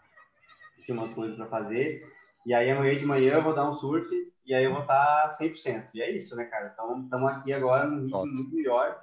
[0.83, 2.07] Tinha umas coisas para fazer.
[2.45, 4.07] E aí amanhã de manhã eu vou dar um surf
[4.45, 5.89] e aí eu vou estar 100%.
[5.93, 6.71] E é isso, né, cara?
[6.73, 9.01] Então, estamos aqui agora num ritmo muito melhor,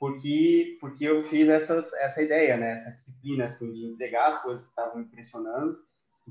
[0.00, 2.72] porque, porque eu fiz essas, essa ideia, né?
[2.72, 5.78] Essa disciplina, assim, de entregar as coisas que estavam me impressionando,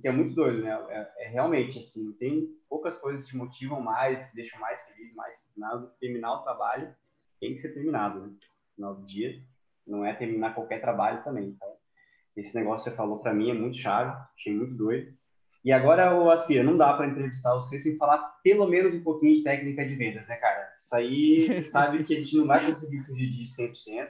[0.02, 0.72] que é muito doido, né?
[0.90, 5.14] É, é, realmente, assim, tem poucas coisas que te motivam mais, que deixam mais feliz,
[5.16, 5.92] mais disciplinado.
[6.00, 6.94] Terminar o trabalho
[7.40, 8.28] tem que ser terminado, né?
[8.28, 9.42] No final do dia.
[9.86, 11.48] Não é terminar qualquer trabalho também.
[11.48, 11.78] Então,
[12.36, 15.17] esse negócio que você falou para mim é muito chave, achei muito doido.
[15.68, 19.36] E agora, o Aspira, não dá para entrevistar você sem falar pelo menos um pouquinho
[19.36, 20.74] de técnica de vendas, né, cara?
[20.78, 24.08] Isso aí, você sabe que a gente não vai conseguir fugir de 100%.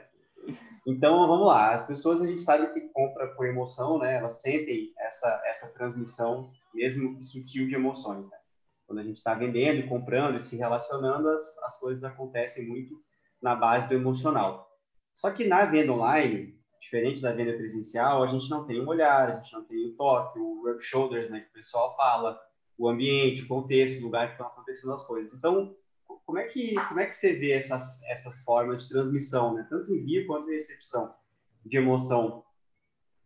[0.86, 1.74] Então, vamos lá.
[1.74, 4.18] As pessoas, a gente sabe que compra por emoção, né?
[4.18, 8.36] Elas sentem essa, essa transmissão, mesmo que sutil, de emoções, né?
[8.86, 12.94] Quando a gente está vendendo comprando e se relacionando, as, as coisas acontecem muito
[13.42, 14.64] na base do emocional.
[15.12, 16.56] Só que na venda online,
[16.88, 19.94] diferente da venda presencial, a gente não tem um olhar, a gente não tem o
[19.94, 22.40] toque, o rub shoulders, né, que o pessoal fala,
[22.78, 25.34] o ambiente, o contexto, o lugar que estão acontecendo as coisas.
[25.34, 25.76] Então,
[26.24, 29.94] como é que como é que você vê essas essas formas de transmissão, né, tanto
[29.94, 31.14] envio quanto recepção
[31.64, 32.42] de emoção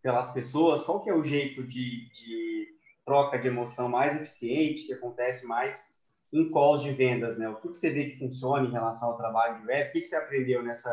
[0.02, 0.82] pelas pessoas?
[0.82, 2.68] Qual que é o jeito de, de
[3.04, 5.92] troca de emoção mais eficiente que acontece mais
[6.32, 7.48] em calls de vendas, né?
[7.48, 9.88] O que, que você vê que funciona em relação ao trabalho de web?
[9.88, 10.90] O que, que você aprendeu nessa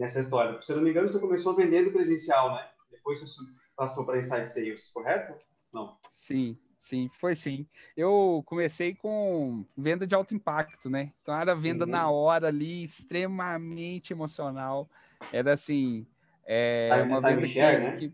[0.00, 0.60] nessa história.
[0.62, 2.66] Se eu não me engano, você começou vendendo presencial, né?
[2.90, 3.38] Depois você
[3.76, 5.34] passou para Inside Sales, correto?
[5.72, 5.96] Não.
[6.16, 7.66] Sim, sim, foi sim.
[7.94, 11.12] Eu comecei com venda de alto impacto, né?
[11.20, 11.90] Então era venda uhum.
[11.90, 14.88] na hora ali, extremamente emocional.
[15.32, 16.06] Era assim,
[16.46, 18.10] é, time, uma venda share, que, né?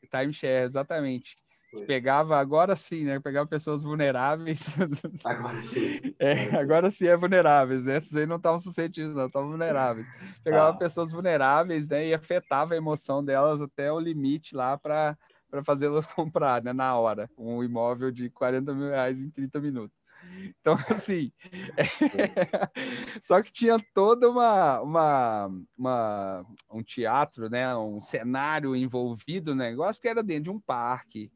[0.00, 1.38] que timeshare, exatamente.
[1.86, 3.20] Pegava agora sim, né?
[3.20, 4.60] Pegava pessoas vulneráveis.
[5.24, 6.00] Agora sim.
[6.18, 7.96] É, agora sim é vulneráveis, né?
[7.96, 10.06] Essas aí não estavam suscetíveis, não, estavam vulneráveis.
[10.42, 10.76] Pegava ah.
[10.76, 12.08] pessoas vulneráveis, né?
[12.08, 15.16] E afetava a emoção delas até o limite lá para
[15.50, 16.72] para fazê-las comprar, né?
[16.72, 20.00] Na hora, um imóvel de 40 mil reais em 30 minutos.
[20.60, 21.32] Então, assim,
[21.76, 23.20] é...
[23.22, 30.00] só que tinha toda uma, uma, uma, um teatro, né, um cenário envolvido no negócio
[30.00, 31.32] que era dentro de um parque,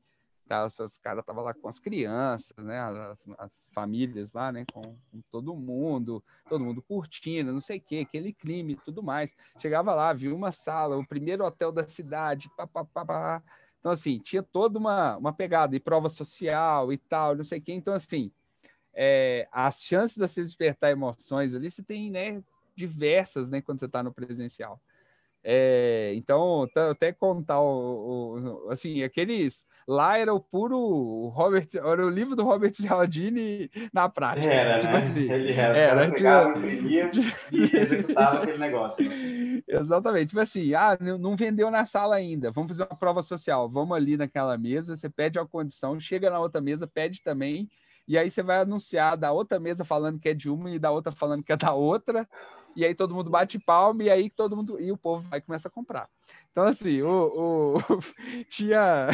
[0.47, 2.78] Tá, os caras estavam lá com as crianças, né?
[2.78, 4.64] As, as famílias lá, né?
[4.70, 9.03] Com, com, todo mundo, todo mundo curtindo, não sei o quê, aquele clima e tudo
[9.03, 9.34] mais.
[9.59, 13.42] Chegava lá, viu uma sala, o primeiro hotel da cidade, pá, pá, pá, pá.
[13.80, 17.62] Então, assim, tinha toda uma, uma pegada, e prova social e tal, não sei o
[17.62, 17.72] quê.
[17.72, 18.30] Então, assim,
[18.92, 22.42] é, as chances de você despertar emoções ali, você tem, né?
[22.76, 23.62] Diversas, né?
[23.62, 24.78] Quando você está no presencial.
[25.42, 32.09] É, então, até contar o, o, assim, aqueles Lá era o puro Robert, era o
[32.09, 34.47] livro do Robert Cialdini na prática.
[34.47, 34.99] Era, tipo né?
[34.99, 35.30] Assim.
[35.30, 36.59] Ele era, era tipo...
[36.59, 37.11] imprimia
[37.53, 39.07] e executava aquele negócio.
[39.07, 39.62] Né?
[39.68, 40.28] Exatamente.
[40.28, 43.68] Tipo assim, ah, não vendeu na sala ainda, vamos fazer uma prova social.
[43.68, 47.68] Vamos ali naquela mesa, você pede a condição, chega na outra mesa, pede também,
[48.07, 50.91] e aí você vai anunciar da outra mesa falando que é de uma e da
[50.91, 52.28] outra falando que é da outra,
[52.76, 55.68] e aí todo mundo bate palma e aí todo mundo e o povo vai começar
[55.68, 56.09] a comprar.
[56.55, 57.78] Então assim, o, o
[58.48, 59.09] tinha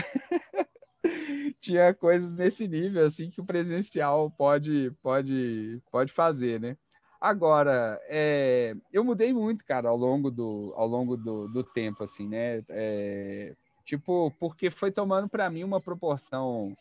[1.58, 6.76] tinha coisas nesse nível assim que o presencial pode pode pode fazer, né?
[7.18, 12.28] Agora, é, eu mudei muito, cara, ao longo do, ao longo do, do tempo, assim,
[12.28, 12.62] né?
[12.68, 13.54] É,
[13.86, 16.74] tipo, porque foi tomando para mim uma proporção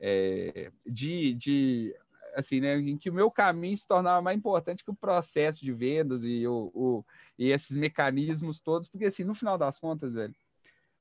[0.00, 1.94] é, de, de
[2.36, 5.72] assim, né, em que o meu caminho se tornava mais importante que o processo de
[5.72, 7.04] vendas e, o, o,
[7.38, 10.34] e esses mecanismos todos, porque assim, no final das contas, velho,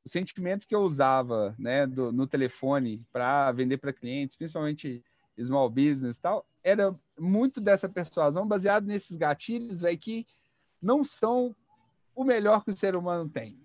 [0.06, 5.04] os sentimentos que eu usava, né, do, no telefone para vender para clientes, principalmente
[5.38, 10.26] small business e tal, era muito dessa persuasão baseado nesses gatilhos, velho, que
[10.82, 11.54] não são
[12.16, 13.60] o melhor que o ser humano tem.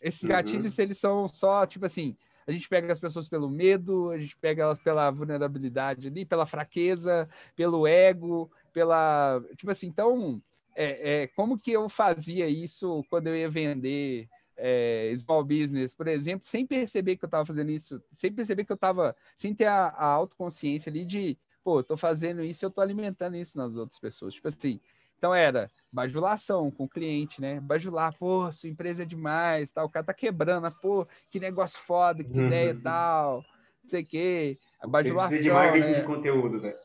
[0.00, 0.30] Esses uhum.
[0.30, 2.16] gatilhos, eles são só, tipo assim,
[2.46, 6.46] a gente pega as pessoas pelo medo, a gente pega elas pela vulnerabilidade ali, pela
[6.46, 9.42] fraqueza, pelo ego, pela.
[9.56, 10.42] Tipo assim, então,
[10.74, 16.06] é, é, como que eu fazia isso quando eu ia vender é, small business, por
[16.06, 19.66] exemplo, sem perceber que eu estava fazendo isso, sem perceber que eu estava, sem ter
[19.66, 23.98] a, a autoconsciência ali de, pô, estou fazendo isso, eu estou alimentando isso nas outras
[23.98, 24.34] pessoas.
[24.34, 24.80] Tipo assim,
[25.20, 27.60] então era bajulação com o cliente, né?
[27.60, 29.84] Bajular, pô, sua empresa é demais, tal.
[29.84, 32.46] O cara tá quebrando, pô, que negócio foda, que uhum.
[32.46, 33.44] ideia tal,
[33.82, 34.58] não sei o quê.
[34.80, 35.36] A bajulação.
[35.36, 35.92] Você de marketing né?
[35.92, 36.72] de conteúdo, né?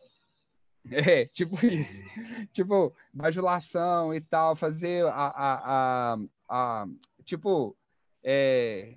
[0.91, 2.03] É, tipo isso.
[2.53, 6.17] tipo, bajulação e tal, fazer a, a, a,
[6.47, 6.88] a
[7.23, 7.75] tipo,
[8.23, 8.95] é,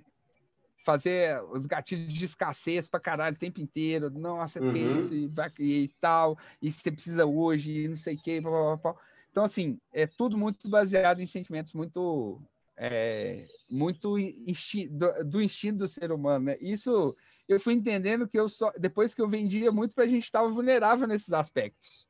[0.85, 4.09] fazer os gatilhos de escassez para caralho o tempo inteiro.
[4.11, 4.71] Nossa, uhum.
[4.73, 8.51] que isso e, e, tal, e você precisa hoje, e não sei o quê, blá,
[8.51, 9.08] blá, blá.
[9.39, 12.41] Então, assim, é tudo muito baseado em sentimentos muito.
[12.75, 16.57] É, muito insti do, do, instinto do ser humano, né?
[16.59, 17.15] Isso
[17.47, 20.49] eu fui entendendo que eu só depois que eu vendia muito para a gente estava
[20.49, 22.07] vulnerável nesses aspectos,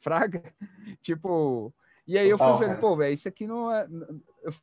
[0.00, 0.42] fraga,
[1.02, 1.72] tipo
[2.06, 3.86] e aí eu fui vendo, pô, velho, isso aqui não é.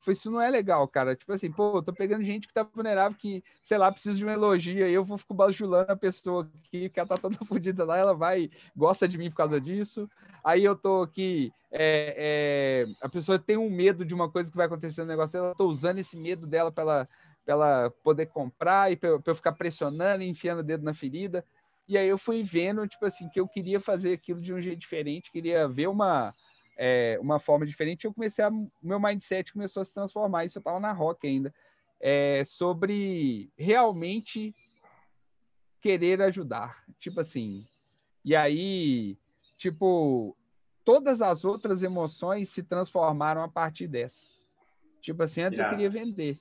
[0.07, 1.15] Isso não é legal, cara.
[1.15, 4.25] Tipo assim, pô, eu tô pegando gente que tá vulnerável, que, sei lá, precisa de
[4.25, 7.85] um elogio, aí eu vou ficar bajulando a pessoa aqui, que ela tá toda fodida
[7.85, 10.09] lá, ela vai, gosta de mim por causa disso.
[10.43, 14.57] Aí eu tô aqui, é, é, a pessoa tem um medo de uma coisa que
[14.57, 17.09] vai acontecer no negócio dela, eu tô usando esse medo dela pra ela,
[17.45, 21.43] pra ela poder comprar e pra eu, ficar pressionando enfiando o dedo na ferida.
[21.87, 24.79] E aí eu fui vendo, tipo assim, que eu queria fazer aquilo de um jeito
[24.79, 26.33] diferente, queria ver uma
[26.81, 28.49] é, uma forma diferente, eu comecei a.
[28.81, 30.45] meu mindset começou a se transformar.
[30.45, 31.53] Isso eu estava na rock ainda.
[31.99, 34.55] É, sobre realmente
[35.81, 36.85] querer ajudar.
[36.97, 37.67] Tipo assim.
[38.23, 39.17] E aí,
[39.59, 40.35] tipo,
[40.83, 44.25] todas as outras emoções se transformaram a partir dessa.
[45.01, 45.71] Tipo assim, antes yeah.
[45.71, 46.39] eu queria vender.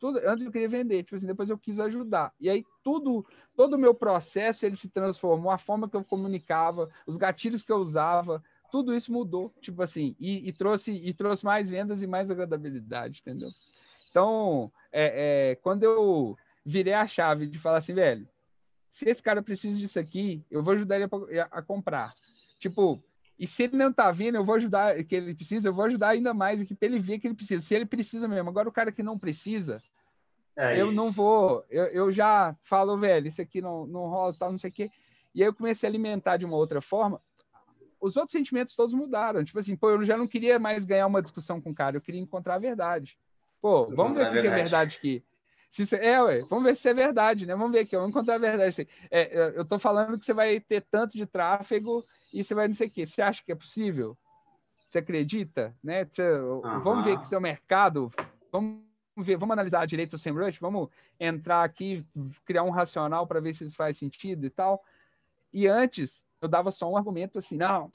[0.00, 2.32] Tudo, antes eu queria vender, tipo assim, depois eu quis ajudar.
[2.40, 3.24] E aí tudo,
[3.54, 7.70] todo o meu processo ele se transformou, a forma que eu comunicava, os gatilhos que
[7.70, 12.06] eu usava, tudo isso mudou, tipo assim, e, e, trouxe e trouxe mais vendas e
[12.06, 13.50] mais agradabilidade, entendeu?
[14.10, 18.26] Então, é, é, quando eu virei a chave de falar assim, velho,
[18.90, 21.04] se esse cara precisa disso aqui, eu vou ajudar ele
[21.40, 22.14] a, a comprar.
[22.62, 23.02] Tipo,
[23.38, 26.10] e se ele não tá vendo, eu vou ajudar que ele precisa, eu vou ajudar
[26.10, 27.64] ainda mais aqui para ele ver que ele precisa.
[27.64, 28.48] Se ele precisa mesmo.
[28.48, 29.82] Agora o cara que não precisa,
[30.56, 34.52] é eu não vou, eu, eu já falo, velho, isso aqui não, não rola, tal,
[34.52, 34.90] não sei o quê.
[35.34, 37.20] E aí eu comecei a alimentar de uma outra forma
[38.00, 39.44] os outros sentimentos todos mudaram.
[39.44, 42.00] Tipo assim, pô, eu já não queria mais ganhar uma discussão com o cara, eu
[42.00, 43.16] queria encontrar a verdade.
[43.60, 45.22] Pô, vamos ver o que é verdade aqui.
[45.72, 47.56] Se é, ué, vamos ver se é verdade, né?
[47.56, 48.86] Vamos ver aqui, vamos encontrar a verdade.
[49.10, 52.74] É, eu tô falando que você vai ter tanto de tráfego e você vai não
[52.74, 53.06] sei o quê.
[53.06, 54.16] Você acha que é possível?
[54.86, 55.74] Você acredita?
[55.82, 56.04] Né?
[56.04, 56.80] Você, uhum.
[56.80, 58.12] Vamos ver que seu mercado.
[58.52, 58.82] Vamos
[59.16, 62.04] ver, vamos analisar direito o SEMrush, vamos entrar aqui,
[62.44, 64.84] criar um racional para ver se isso faz sentido e tal.
[65.54, 67.90] E antes, eu dava só um argumento assim, não,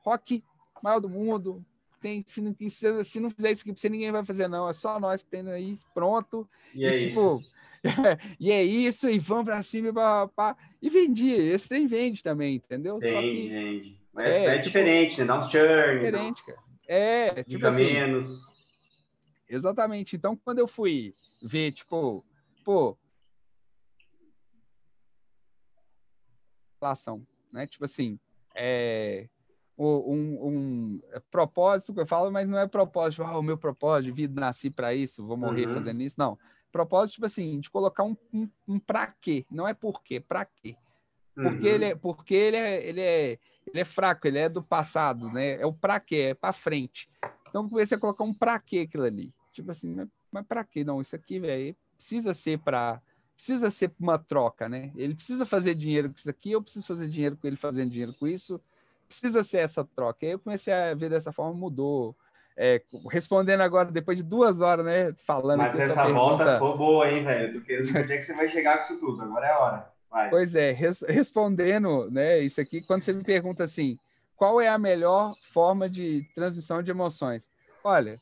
[0.00, 0.42] rock
[0.82, 1.64] maior do mundo,
[2.00, 4.68] tem, se, não, se, se não fizer isso aqui pra você, ninguém vai fazer, não.
[4.68, 6.48] É só nós tendo aí pronto.
[6.74, 7.50] E, e é tipo, isso.
[8.40, 10.56] e é isso, e vamos para cima e pá, pá.
[10.82, 12.98] E vendia, esse trem vende também, entendeu?
[12.98, 14.00] Vende, que, vende.
[14.16, 15.26] É, é, é tipo, diferente, né?
[15.26, 15.94] Dá um churn.
[15.94, 16.42] Diferente.
[16.88, 18.46] É, tipo assim, menos.
[19.48, 20.16] Exatamente.
[20.16, 22.24] Então, quando eu fui ver, tipo,
[22.64, 22.96] pô.
[26.80, 27.66] Relação, né?
[27.66, 28.18] Tipo assim,
[28.54, 29.28] é,
[29.82, 31.00] um, um
[31.30, 34.70] propósito que eu falo, mas não é propósito, ah, o meu propósito de vida, nasci
[34.70, 35.74] para isso, vou morrer uhum.
[35.74, 36.38] fazendo isso, não.
[36.70, 40.44] Propósito, tipo assim, de colocar um, um, um pra quê, não é por quê, pra
[40.44, 40.76] quê.
[41.34, 41.74] Porque, uhum.
[41.74, 45.60] ele, é, porque ele, é, ele, é, ele é fraco, ele é do passado, né?
[45.60, 47.08] É o pra quê, é pra frente.
[47.48, 49.32] Então, você colocar um pra quê aquilo ali.
[49.52, 50.84] Tipo assim, mas, mas pra quê?
[50.84, 53.00] Não, isso aqui, velho, precisa ser para
[53.34, 54.92] precisa ser uma troca, né?
[54.94, 58.12] Ele precisa fazer dinheiro com isso aqui, eu preciso fazer dinheiro com ele fazendo dinheiro
[58.12, 58.60] com isso.
[59.10, 60.24] Precisa ser essa troca.
[60.24, 62.16] Aí eu comecei a ver dessa forma, mudou.
[62.56, 62.80] É,
[63.10, 65.12] respondendo agora, depois de duas horas, né?
[65.26, 65.58] Falando.
[65.58, 66.20] Mas essa pergunta...
[66.20, 67.54] volta ficou boa, hein, velho?
[67.54, 69.20] Tu querendo onde é que você vai chegar com isso tudo.
[69.20, 69.92] Agora é a hora.
[70.08, 70.30] Vai.
[70.30, 72.38] Pois é, res respondendo, né?
[72.38, 73.98] Isso aqui, quando você me pergunta assim,
[74.36, 77.42] qual é a melhor forma de transmissão de emoções?
[77.82, 78.14] Olha,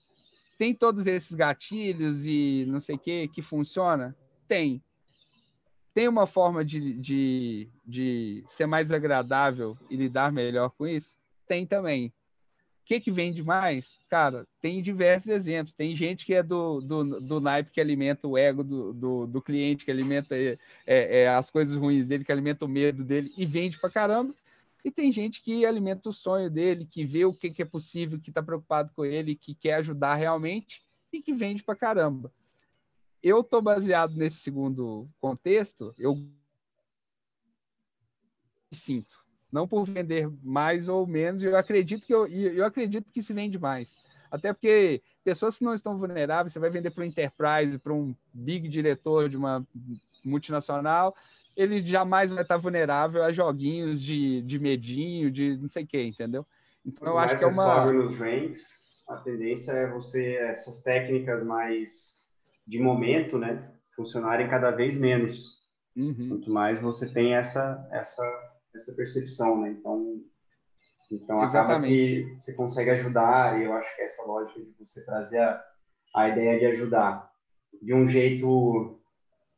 [0.59, 4.17] tem todos esses gatilhos e não sei o que que funciona?
[4.49, 4.83] Tem.
[5.95, 11.17] Tem uma forma de, de, de ser mais agradável e lidar melhor com isso?
[11.47, 12.09] Tem também.
[12.09, 12.13] O
[12.89, 13.99] que, que vende mais?
[14.09, 15.75] Cara, tem diversos exemplos.
[15.75, 19.43] Tem gente que é do, do, do naipe que alimenta o ego do, do, do
[19.43, 23.45] cliente, que alimenta é, é, as coisas ruins dele, que alimenta o medo dele e
[23.45, 24.35] vende pra caramba.
[24.85, 28.19] E tem gente que alimenta o sonho dele, que vê o que, que é possível,
[28.19, 30.83] que está preocupado com ele, que quer ajudar realmente
[31.13, 32.33] e que vende pra caramba.
[33.23, 36.15] Eu estou baseado nesse segundo contexto, eu
[38.73, 39.17] sinto.
[39.51, 43.59] Não por vender mais ou menos, eu acredito que eu, eu acredito que se vende
[43.59, 43.97] mais.
[44.31, 48.15] Até porque pessoas que não estão vulneráveis, você vai vender para um enterprise, para um
[48.33, 49.67] big diretor de uma
[50.25, 51.15] multinacional,
[51.57, 56.03] ele jamais vai estar vulnerável a joguinhos de, de medinho, de não sei o que,
[56.03, 56.47] entendeu?
[56.85, 57.65] Então eu acho que é uma.
[57.65, 58.69] sobe nos ranks,
[59.09, 62.18] a tendência é você essas técnicas mais
[62.69, 65.59] de momento, né, funcionarem cada vez menos.
[65.97, 66.29] Uhum.
[66.29, 68.23] Quanto mais você tem essa essa
[68.75, 69.71] essa percepção, né?
[69.71, 70.23] Então
[71.11, 75.03] então acaba que você consegue ajudar e eu acho que é essa lógica de você
[75.05, 75.65] trazer a,
[76.15, 77.33] a ideia de ajudar
[77.83, 79.01] de um jeito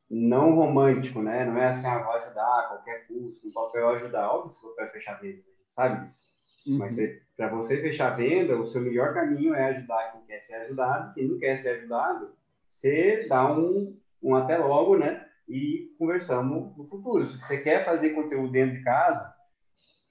[0.08, 1.44] não romântico, né?
[1.44, 4.30] Não é assim, ah, vou ajudar a qualquer custo, no papel ajudar.
[4.30, 6.20] Óbvio que você vai fechar a venda, sabe disso.
[6.66, 6.78] Uhum.
[6.78, 6.96] Mas
[7.36, 11.14] para você fechar a venda, o seu melhor caminho é ajudar quem quer ser ajudado.
[11.14, 12.32] Quem não quer ser ajudado,
[12.70, 15.26] você dá um, um até logo, né?
[15.48, 17.26] E conversamos no futuro.
[17.26, 19.34] Se você quer fazer conteúdo dentro de casa,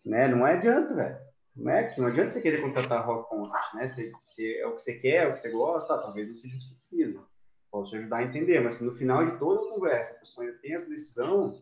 [0.05, 0.27] né?
[0.27, 1.17] Não adianta, velho.
[1.55, 3.87] Não, é, não adianta você querer contratar rock content, né?
[3.87, 6.55] Se, se é o que você quer, é o que você gosta, talvez não seja
[6.55, 7.29] o que você precisa
[7.71, 10.51] posso te ajudar a entender, mas se no final de toda a conversa a pessoa
[10.61, 11.61] tem essa decisão,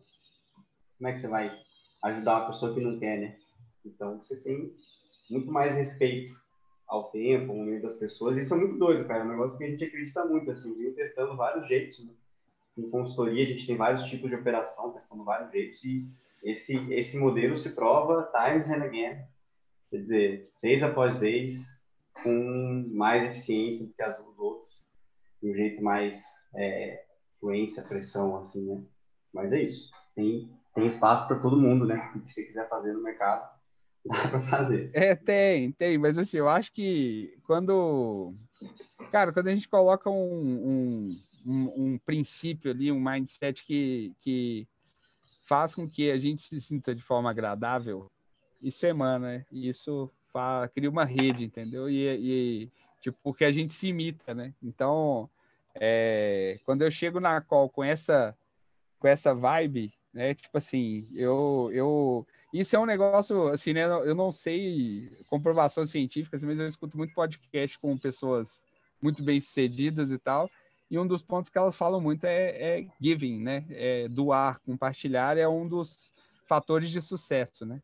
[0.96, 1.56] como é que você vai
[2.04, 3.38] ajudar a pessoa que não quer, né?
[3.84, 4.74] Então você tem
[5.30, 6.32] muito mais respeito
[6.88, 8.36] ao tempo, ao meio das pessoas.
[8.36, 9.20] Isso é muito doido, cara.
[9.20, 12.04] É um negócio que a gente acredita muito, assim, vem testando vários jeitos.
[12.04, 12.12] Né?
[12.78, 16.06] Em consultoria, a gente tem vários tipos de operação, testando vários jeitos, e
[16.42, 19.18] esse, esse modelo se prova times and again.
[19.90, 21.82] Quer dizer, vez após vez,
[22.22, 24.84] com mais eficiência do que as, os outros
[25.42, 26.24] de um jeito mais
[26.54, 27.04] é,
[27.38, 28.82] fluência, pressão, assim, né?
[29.32, 29.90] Mas é isso.
[30.14, 32.12] Tem, tem espaço para todo mundo, né?
[32.14, 33.48] O que você quiser fazer no mercado,
[34.06, 34.90] dá fazer.
[34.92, 35.98] É, tem, tem.
[35.98, 38.34] Mas assim, eu acho que quando...
[39.10, 44.66] Cara, quando a gente coloca um, um, um, um princípio ali, um mindset que, que
[45.46, 48.10] faz com que a gente se sinta de forma agradável,
[48.60, 49.46] isso emana, né?
[49.50, 50.10] E isso
[50.74, 51.88] cria uma rede, entendeu?
[51.88, 52.70] E, e,
[53.00, 54.52] tipo, porque a gente se imita, né?
[54.62, 55.28] Então,
[55.74, 58.36] é, quando eu chego na call com essa,
[58.98, 60.34] com essa vibe, né?
[60.34, 63.84] Tipo assim, eu, eu, isso é um negócio, assim, né?
[63.84, 68.48] Eu não sei comprovação científica, assim, mas eu escuto muito podcast com pessoas
[69.02, 70.50] muito bem sucedidas e tal.
[70.90, 73.64] E um dos pontos que elas falam muito é, é giving, né?
[73.70, 76.12] É doar, compartilhar é um dos
[76.46, 77.82] fatores de sucesso, né?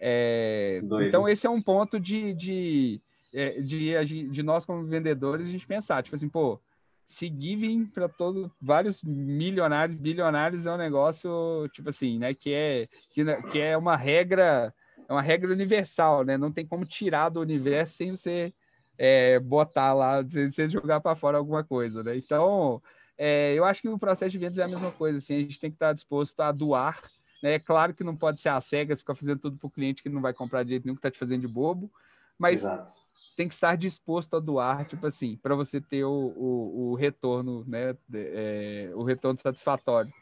[0.00, 3.00] É, então esse é um ponto de, de
[3.34, 6.60] é, de, de nós como vendedores a gente pensar, tipo assim, pô,
[7.08, 12.88] se giving para todos vários milionários, bilionários é um negócio tipo assim, né, que é
[13.10, 14.74] que, que é uma regra,
[15.08, 16.36] é uma regra universal, né?
[16.36, 18.54] Não tem como tirar do universo sem você
[18.98, 22.16] é, botar lá, sem você jogar para fora alguma coisa, né?
[22.16, 22.82] Então,
[23.16, 25.58] é, eu acho que o processo de vendas é a mesma coisa, assim, a gente
[25.60, 27.00] tem que estar disposto a doar
[27.42, 27.54] Né?
[27.54, 30.08] É claro que não pode ser a cegas, ficar fazendo tudo para o cliente que
[30.08, 31.90] não vai comprar de nenhum, que está te fazendo de bobo,
[32.38, 32.92] mas Exato.
[33.38, 37.64] Tem que estar disposto a doar, tipo assim, para você ter o, o, o retorno,
[37.68, 37.96] né?
[38.12, 40.12] É, o retorno satisfatório.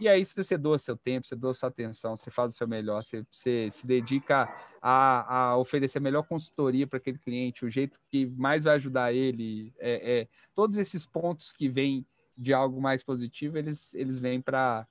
[0.00, 2.66] E aí, se você doa seu tempo, você doa sua atenção, você faz o seu
[2.66, 4.52] melhor, você, você se dedica
[4.82, 9.12] a, a, oferecer a melhor consultoria para aquele cliente, o jeito que mais vai ajudar
[9.12, 12.04] ele, é, é, todos esses pontos que vêm
[12.36, 14.84] de algo mais positivo, eles, eles vêm para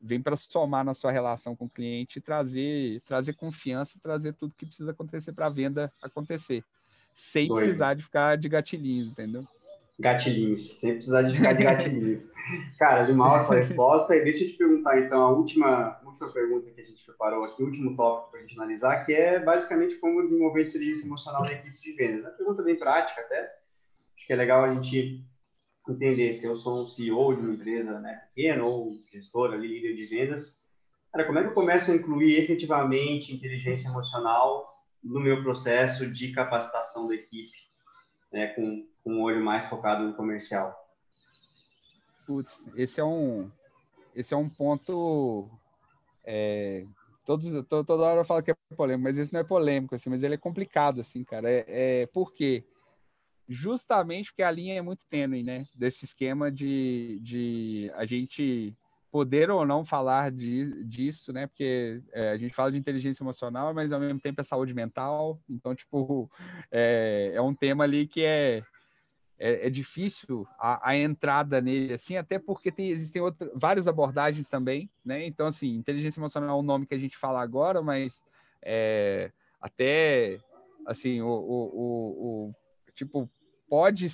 [0.00, 4.66] vem para somar na sua relação com o cliente, trazer trazer confiança, trazer tudo que
[4.66, 6.62] precisa acontecer para a venda acontecer,
[7.16, 7.64] sem Doido.
[7.64, 9.44] precisar de ficar de gatilhinhos, entendeu?
[9.98, 12.28] Gatilhinhos, sem precisar de ficar de gatilhinhos.
[12.78, 14.16] Cara, de mal essa resposta.
[14.16, 17.62] E deixa eu te perguntar, então, a última, última pergunta que a gente preparou aqui,
[17.62, 21.52] o último tópico para a gente analisar, que é basicamente como desenvolver inteligência emocional na
[21.52, 22.24] equipe de vendas.
[22.24, 23.40] É uma pergunta bem prática até.
[24.16, 25.24] Acho que é legal a gente
[25.88, 29.94] entender se eu sou um CEO de uma empresa né, pequena ou gestor ali, líder
[29.94, 30.64] de vendas.
[31.12, 34.73] Cara, como é que eu começo a incluir efetivamente inteligência emocional
[35.04, 37.52] no meu processo de capacitação da equipe,
[38.32, 40.74] né, com com um olho mais focado no comercial?
[42.26, 43.50] Putz, esse é um,
[44.16, 45.50] esse é um ponto.
[46.24, 46.86] É,
[47.26, 50.08] todos, to, toda hora eu falo que é polêmico, mas isso não é polêmico, assim,
[50.08, 51.50] mas ele é complicado, assim, cara.
[51.50, 52.64] É, é por quê?
[53.46, 55.66] Justamente porque a linha é muito tênue, né?
[55.74, 58.74] Desse esquema de, de a gente
[59.14, 61.46] poder ou não falar de, disso, né?
[61.46, 65.38] Porque é, a gente fala de inteligência emocional, mas ao mesmo tempo é saúde mental.
[65.48, 66.28] Então, tipo,
[66.68, 68.64] é, é um tema ali que é,
[69.38, 74.48] é, é difícil a, a, entrada nele, assim, até porque tem, existem outras, várias abordagens
[74.48, 75.24] também, né?
[75.24, 78.20] Então, assim, inteligência emocional é um nome que a gente fala agora, mas
[78.60, 80.40] é, até,
[80.88, 82.54] assim, o, o, o, o
[82.96, 83.30] tipo,
[83.68, 84.08] pode,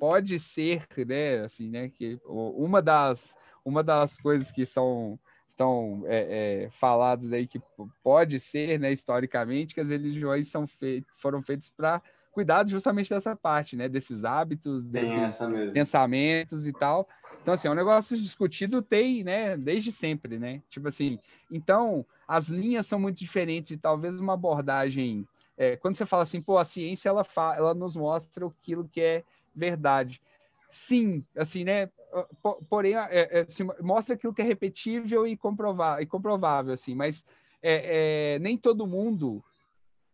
[0.00, 6.66] pode ser, né, assim, né, que uma das uma das coisas que são estão é,
[6.66, 7.60] é, faladas aí que
[8.02, 13.34] pode ser, né, historicamente, que as religiões são feitas, foram feitas para cuidar justamente dessa
[13.34, 15.38] parte, né, desses hábitos, desses
[15.72, 17.08] pensamentos e tal.
[17.40, 20.62] Então, assim, é um negócio discutido tem, né, desde sempre, né?
[20.68, 21.18] Tipo assim,
[21.50, 25.26] então, as linhas são muito diferentes e talvez uma abordagem...
[25.58, 29.00] É, quando você fala assim, pô, a ciência, ela, fa ela nos mostra aquilo que
[29.00, 30.20] é verdade
[30.68, 31.90] sim, assim, né?
[32.68, 37.22] Porém, é, é, assim, mostra aquilo que é repetível e, comprovar, e comprovável, assim, mas
[37.62, 39.44] é, é, nem todo mundo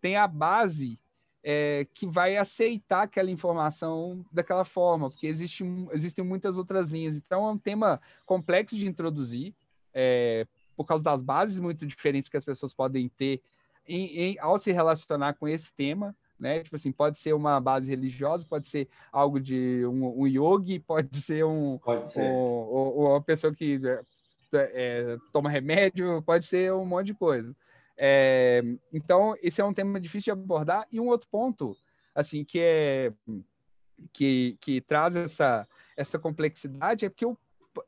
[0.00, 0.98] tem a base
[1.44, 7.16] é, que vai aceitar aquela informação daquela forma, porque existe, existem muitas outras linhas.
[7.16, 9.54] Então, é um tema complexo de introduzir,
[9.92, 10.46] é,
[10.76, 13.40] por causa das bases muito diferentes que as pessoas podem ter
[13.86, 16.64] em, em, ao se relacionar com esse tema né?
[16.64, 21.22] Tipo assim, pode ser uma base religiosa, pode ser algo de um, um yogi, pode
[21.22, 22.28] ser um, pode ser.
[22.28, 24.02] Um, uma pessoa que é,
[24.52, 27.54] é, toma remédio, pode ser um monte de coisa.
[27.96, 28.60] É,
[28.92, 30.84] então, esse é um tema difícil de abordar.
[30.90, 31.76] E um outro ponto,
[32.12, 33.12] assim, que é
[34.12, 37.38] que, que traz essa, essa complexidade é porque eu,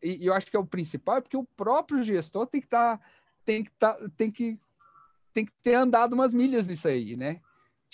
[0.01, 2.99] e eu acho que é o principal, é porque o próprio gestor tem que estar
[2.99, 3.05] tá,
[3.45, 4.59] tem que tá, tem que
[5.33, 7.41] tem que ter andado umas milhas nisso aí, né?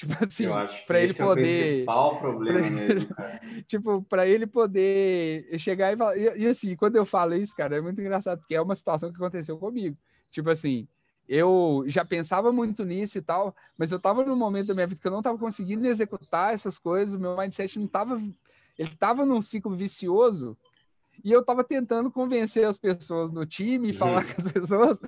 [0.00, 0.46] Tipo assim,
[0.86, 1.20] para ele poder.
[1.20, 2.70] É o principal problema pra...
[2.70, 3.40] mesmo, cara.
[3.68, 6.16] tipo, para ele poder chegar e falar.
[6.16, 9.10] E, e, assim, quando eu falo isso, cara, é muito engraçado, porque é uma situação
[9.10, 9.94] que aconteceu comigo.
[10.30, 10.88] Tipo assim,
[11.28, 14.98] eu já pensava muito nisso e tal, mas eu tava num momento da minha vida
[14.98, 18.18] que eu não tava conseguindo executar essas coisas, o meu mindset não tava.
[18.78, 20.56] Ele tava num ciclo vicioso
[21.24, 24.32] e eu estava tentando convencer as pessoas no time, falar uhum.
[24.32, 24.98] com as pessoas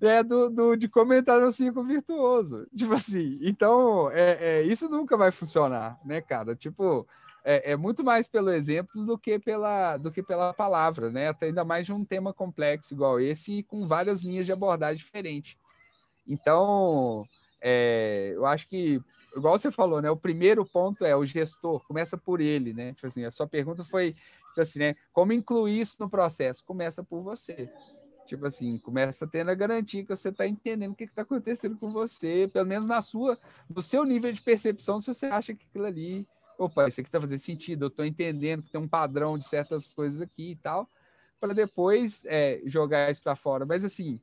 [0.00, 2.66] é, do, do, de comentar no ciclo virtuoso.
[2.76, 6.54] Tipo assim, então, é, é, isso nunca vai funcionar, né, cara?
[6.56, 7.06] Tipo,
[7.44, 11.28] é, é, muito mais pelo exemplo do que pela, do que pela palavra, né?
[11.28, 14.98] Até ainda mais de um tema complexo igual esse e com várias linhas de abordagem
[14.98, 15.56] diferentes.
[16.26, 17.24] Então,
[17.60, 19.00] é, eu acho que,
[19.36, 20.10] igual você falou, né?
[20.10, 22.94] O primeiro ponto é o gestor, começa por ele, né?
[22.94, 24.14] Tipo assim, a sua pergunta foi
[24.60, 24.96] Tipo assim, né?
[25.12, 26.64] Como incluir isso no processo?
[26.64, 27.70] Começa por você.
[28.26, 31.92] Tipo assim, começa tendo a garantia que você está entendendo o que está acontecendo com
[31.92, 33.38] você, pelo menos na sua,
[33.68, 37.20] no seu nível de percepção, se você acha que aquilo ali, opa, isso aqui está
[37.20, 40.88] fazendo sentido, eu estou entendendo que tem um padrão de certas coisas aqui e tal,
[41.40, 43.66] para depois é, jogar isso para fora.
[43.66, 44.20] Mas assim,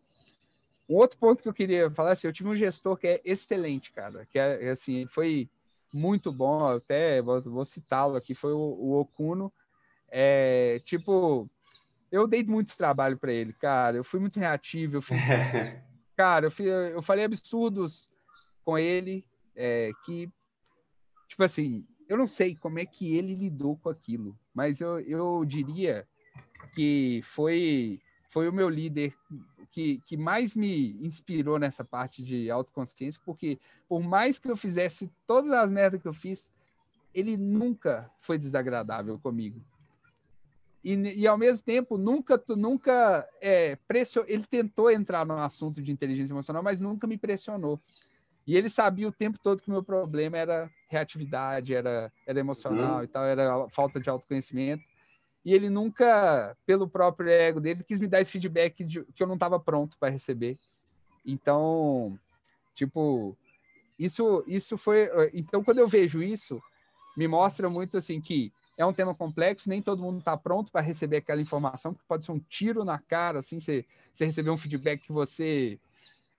[0.87, 3.91] um outro ponto que eu queria falar, assim, eu tive um gestor que é excelente,
[3.91, 5.49] cara, que é assim, foi
[5.93, 9.51] muito bom, até vou, vou citá-lo aqui, foi o, o Okuno,
[10.09, 11.49] é, tipo,
[12.11, 13.97] eu dei muito trabalho para ele, cara.
[13.97, 14.97] Eu fui muito reativo.
[14.97, 15.15] Eu fui,
[16.15, 18.09] cara, eu, fui, eu falei absurdos
[18.63, 20.29] com ele é, que,
[21.27, 25.43] tipo assim, eu não sei como é que ele lidou com aquilo, mas eu, eu
[25.45, 26.07] diria
[26.73, 27.99] que foi,
[28.29, 29.13] foi o meu líder
[29.71, 35.11] que, que mais me inspirou nessa parte de autoconsciência, porque por mais que eu fizesse
[35.25, 36.49] todas as merdas que eu fiz,
[37.13, 39.61] ele nunca foi desagradável comigo.
[40.87, 45.91] E, e ao mesmo tempo, nunca, nunca é, pressionou, ele tentou entrar no assunto de
[45.91, 47.77] inteligência emocional, mas nunca me pressionou.
[48.47, 52.99] E ele sabia o tempo todo que o meu problema era reatividade, era, era emocional
[52.99, 53.03] uhum.
[53.03, 54.81] e tal, era falta de autoconhecimento.
[55.43, 59.27] E ele nunca, pelo próprio ego dele, quis me dar esse feedback de, que eu
[59.27, 60.57] não estava pronto para receber.
[61.25, 62.17] Então,
[62.75, 63.37] tipo,
[63.99, 65.09] isso, isso foi.
[65.33, 66.61] Então, quando eu vejo isso,
[67.17, 70.81] me mostra muito assim que é um tema complexo, nem todo mundo está pronto para
[70.81, 73.83] receber aquela informação, que pode ser um tiro na cara, assim, você,
[74.19, 75.79] receber um feedback que você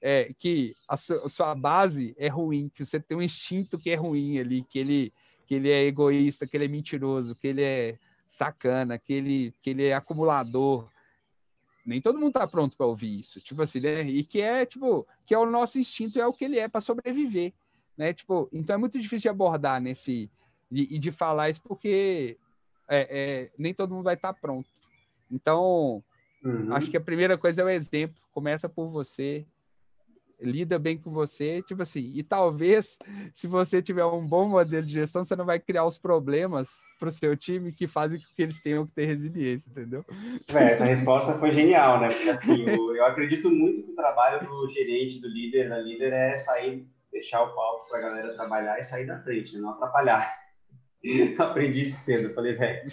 [0.01, 3.91] é, que a sua, a sua, base é ruim, que você tem um instinto que
[3.91, 5.13] é ruim ali, que ele,
[5.47, 9.71] que ele é egoísta, que ele é mentiroso, que ele é sacana, que ele, que
[9.71, 10.89] ele é acumulador.
[11.85, 14.03] Nem todo mundo está pronto para ouvir isso, tipo assim, né?
[14.03, 16.81] E que é tipo, que é o nosso instinto, é o que ele é para
[16.81, 17.53] sobreviver,
[17.97, 18.13] né?
[18.13, 20.31] Tipo, então é muito difícil de abordar nesse
[20.71, 22.37] e de, de, falar isso porque
[22.89, 24.69] é, é, nem todo mundo vai estar tá pronto.
[25.31, 26.03] Então,
[26.45, 26.75] uhum.
[26.75, 28.17] acho que a primeira coisa é o exemplo.
[28.33, 29.47] Começa por você,
[30.41, 32.97] lida bem com você, tipo assim, e talvez
[33.35, 37.09] se você tiver um bom modelo de gestão, você não vai criar os problemas para
[37.09, 40.05] o seu time que fazem com que eles tenham que ter resiliência, entendeu?
[40.53, 42.09] É, essa resposta foi genial, né?
[42.09, 46.13] Porque assim, eu, eu, acredito muito que o trabalho do gerente, do líder, da líder
[46.13, 49.61] é sair, deixar o palco para a galera trabalhar e sair da frente, né?
[49.61, 50.38] não atrapalhar.
[51.39, 52.35] Aprendi isso cedo.
[52.35, 52.91] Falei, velho,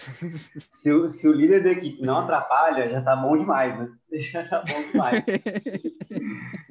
[0.69, 3.91] se, se, o líder da equipe não atrapalha, já tá bom demais, né?
[4.15, 5.25] Já tá bom demais.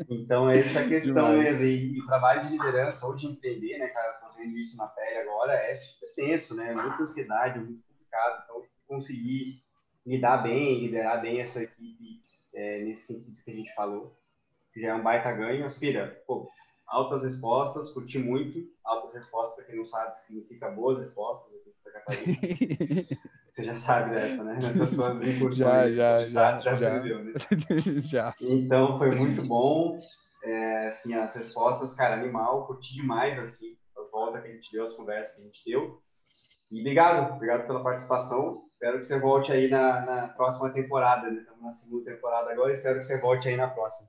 [0.08, 1.58] Então, essa questão demais.
[1.58, 1.64] mesmo.
[1.64, 4.12] E, o trabalho de liderança ou de empreender, né, cara?
[4.14, 6.72] Tô vendo isso na pele agora, é super tenso, né?
[6.72, 8.42] Muita ansiedade, muito complicado.
[8.44, 9.62] Então, conseguir
[10.06, 12.22] lidar bem, liderar bem a sua equipe
[12.54, 14.16] é, nesse sentido que a gente falou,
[14.76, 15.66] já é um baita ganho.
[15.66, 16.48] Aspira, pô,
[16.86, 18.58] altas respostas, curti muito.
[18.84, 22.38] Altas respostas, para quem não sabe, significa boas respostas aqui em Santa Catarina.
[23.50, 24.58] Você já sabe dessa, né?
[24.60, 25.58] Nessas suas incursões.
[25.58, 26.60] Já, já, já.
[26.60, 27.00] Já, já.
[27.00, 27.32] né?
[28.02, 28.34] já.
[28.40, 29.98] Então, foi muito bom.
[30.42, 32.66] É, assim, as respostas, cara, animal.
[32.66, 36.02] Curti demais, assim, as voltas que a gente deu, as conversas que a gente deu.
[36.70, 38.64] E obrigado, obrigado pela participação.
[38.66, 41.30] Espero que você volte aí na, na próxima temporada.
[41.30, 41.40] Né?
[41.40, 42.72] Estamos na segunda temporada agora.
[42.72, 44.08] Espero que você volte aí na próxima.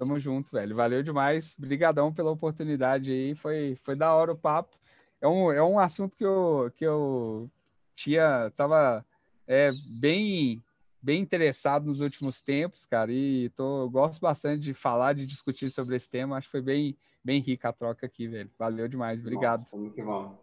[0.00, 0.74] Tamo junto, velho.
[0.74, 1.54] Valeu demais.
[1.58, 3.34] Obrigadão pela oportunidade aí.
[3.34, 4.74] Foi, foi da hora o papo.
[5.20, 7.50] É um, é um assunto que eu, que eu
[7.94, 9.04] tinha, tava
[9.46, 10.64] é, bem,
[11.02, 13.12] bem interessado nos últimos tempos, cara.
[13.12, 16.38] E tô, gosto bastante de falar, de discutir sobre esse tema.
[16.38, 18.50] Acho que foi bem, bem rica a troca aqui, velho.
[18.58, 19.20] Valeu demais.
[19.20, 19.66] Obrigado.
[19.94, 20.34] Que bom.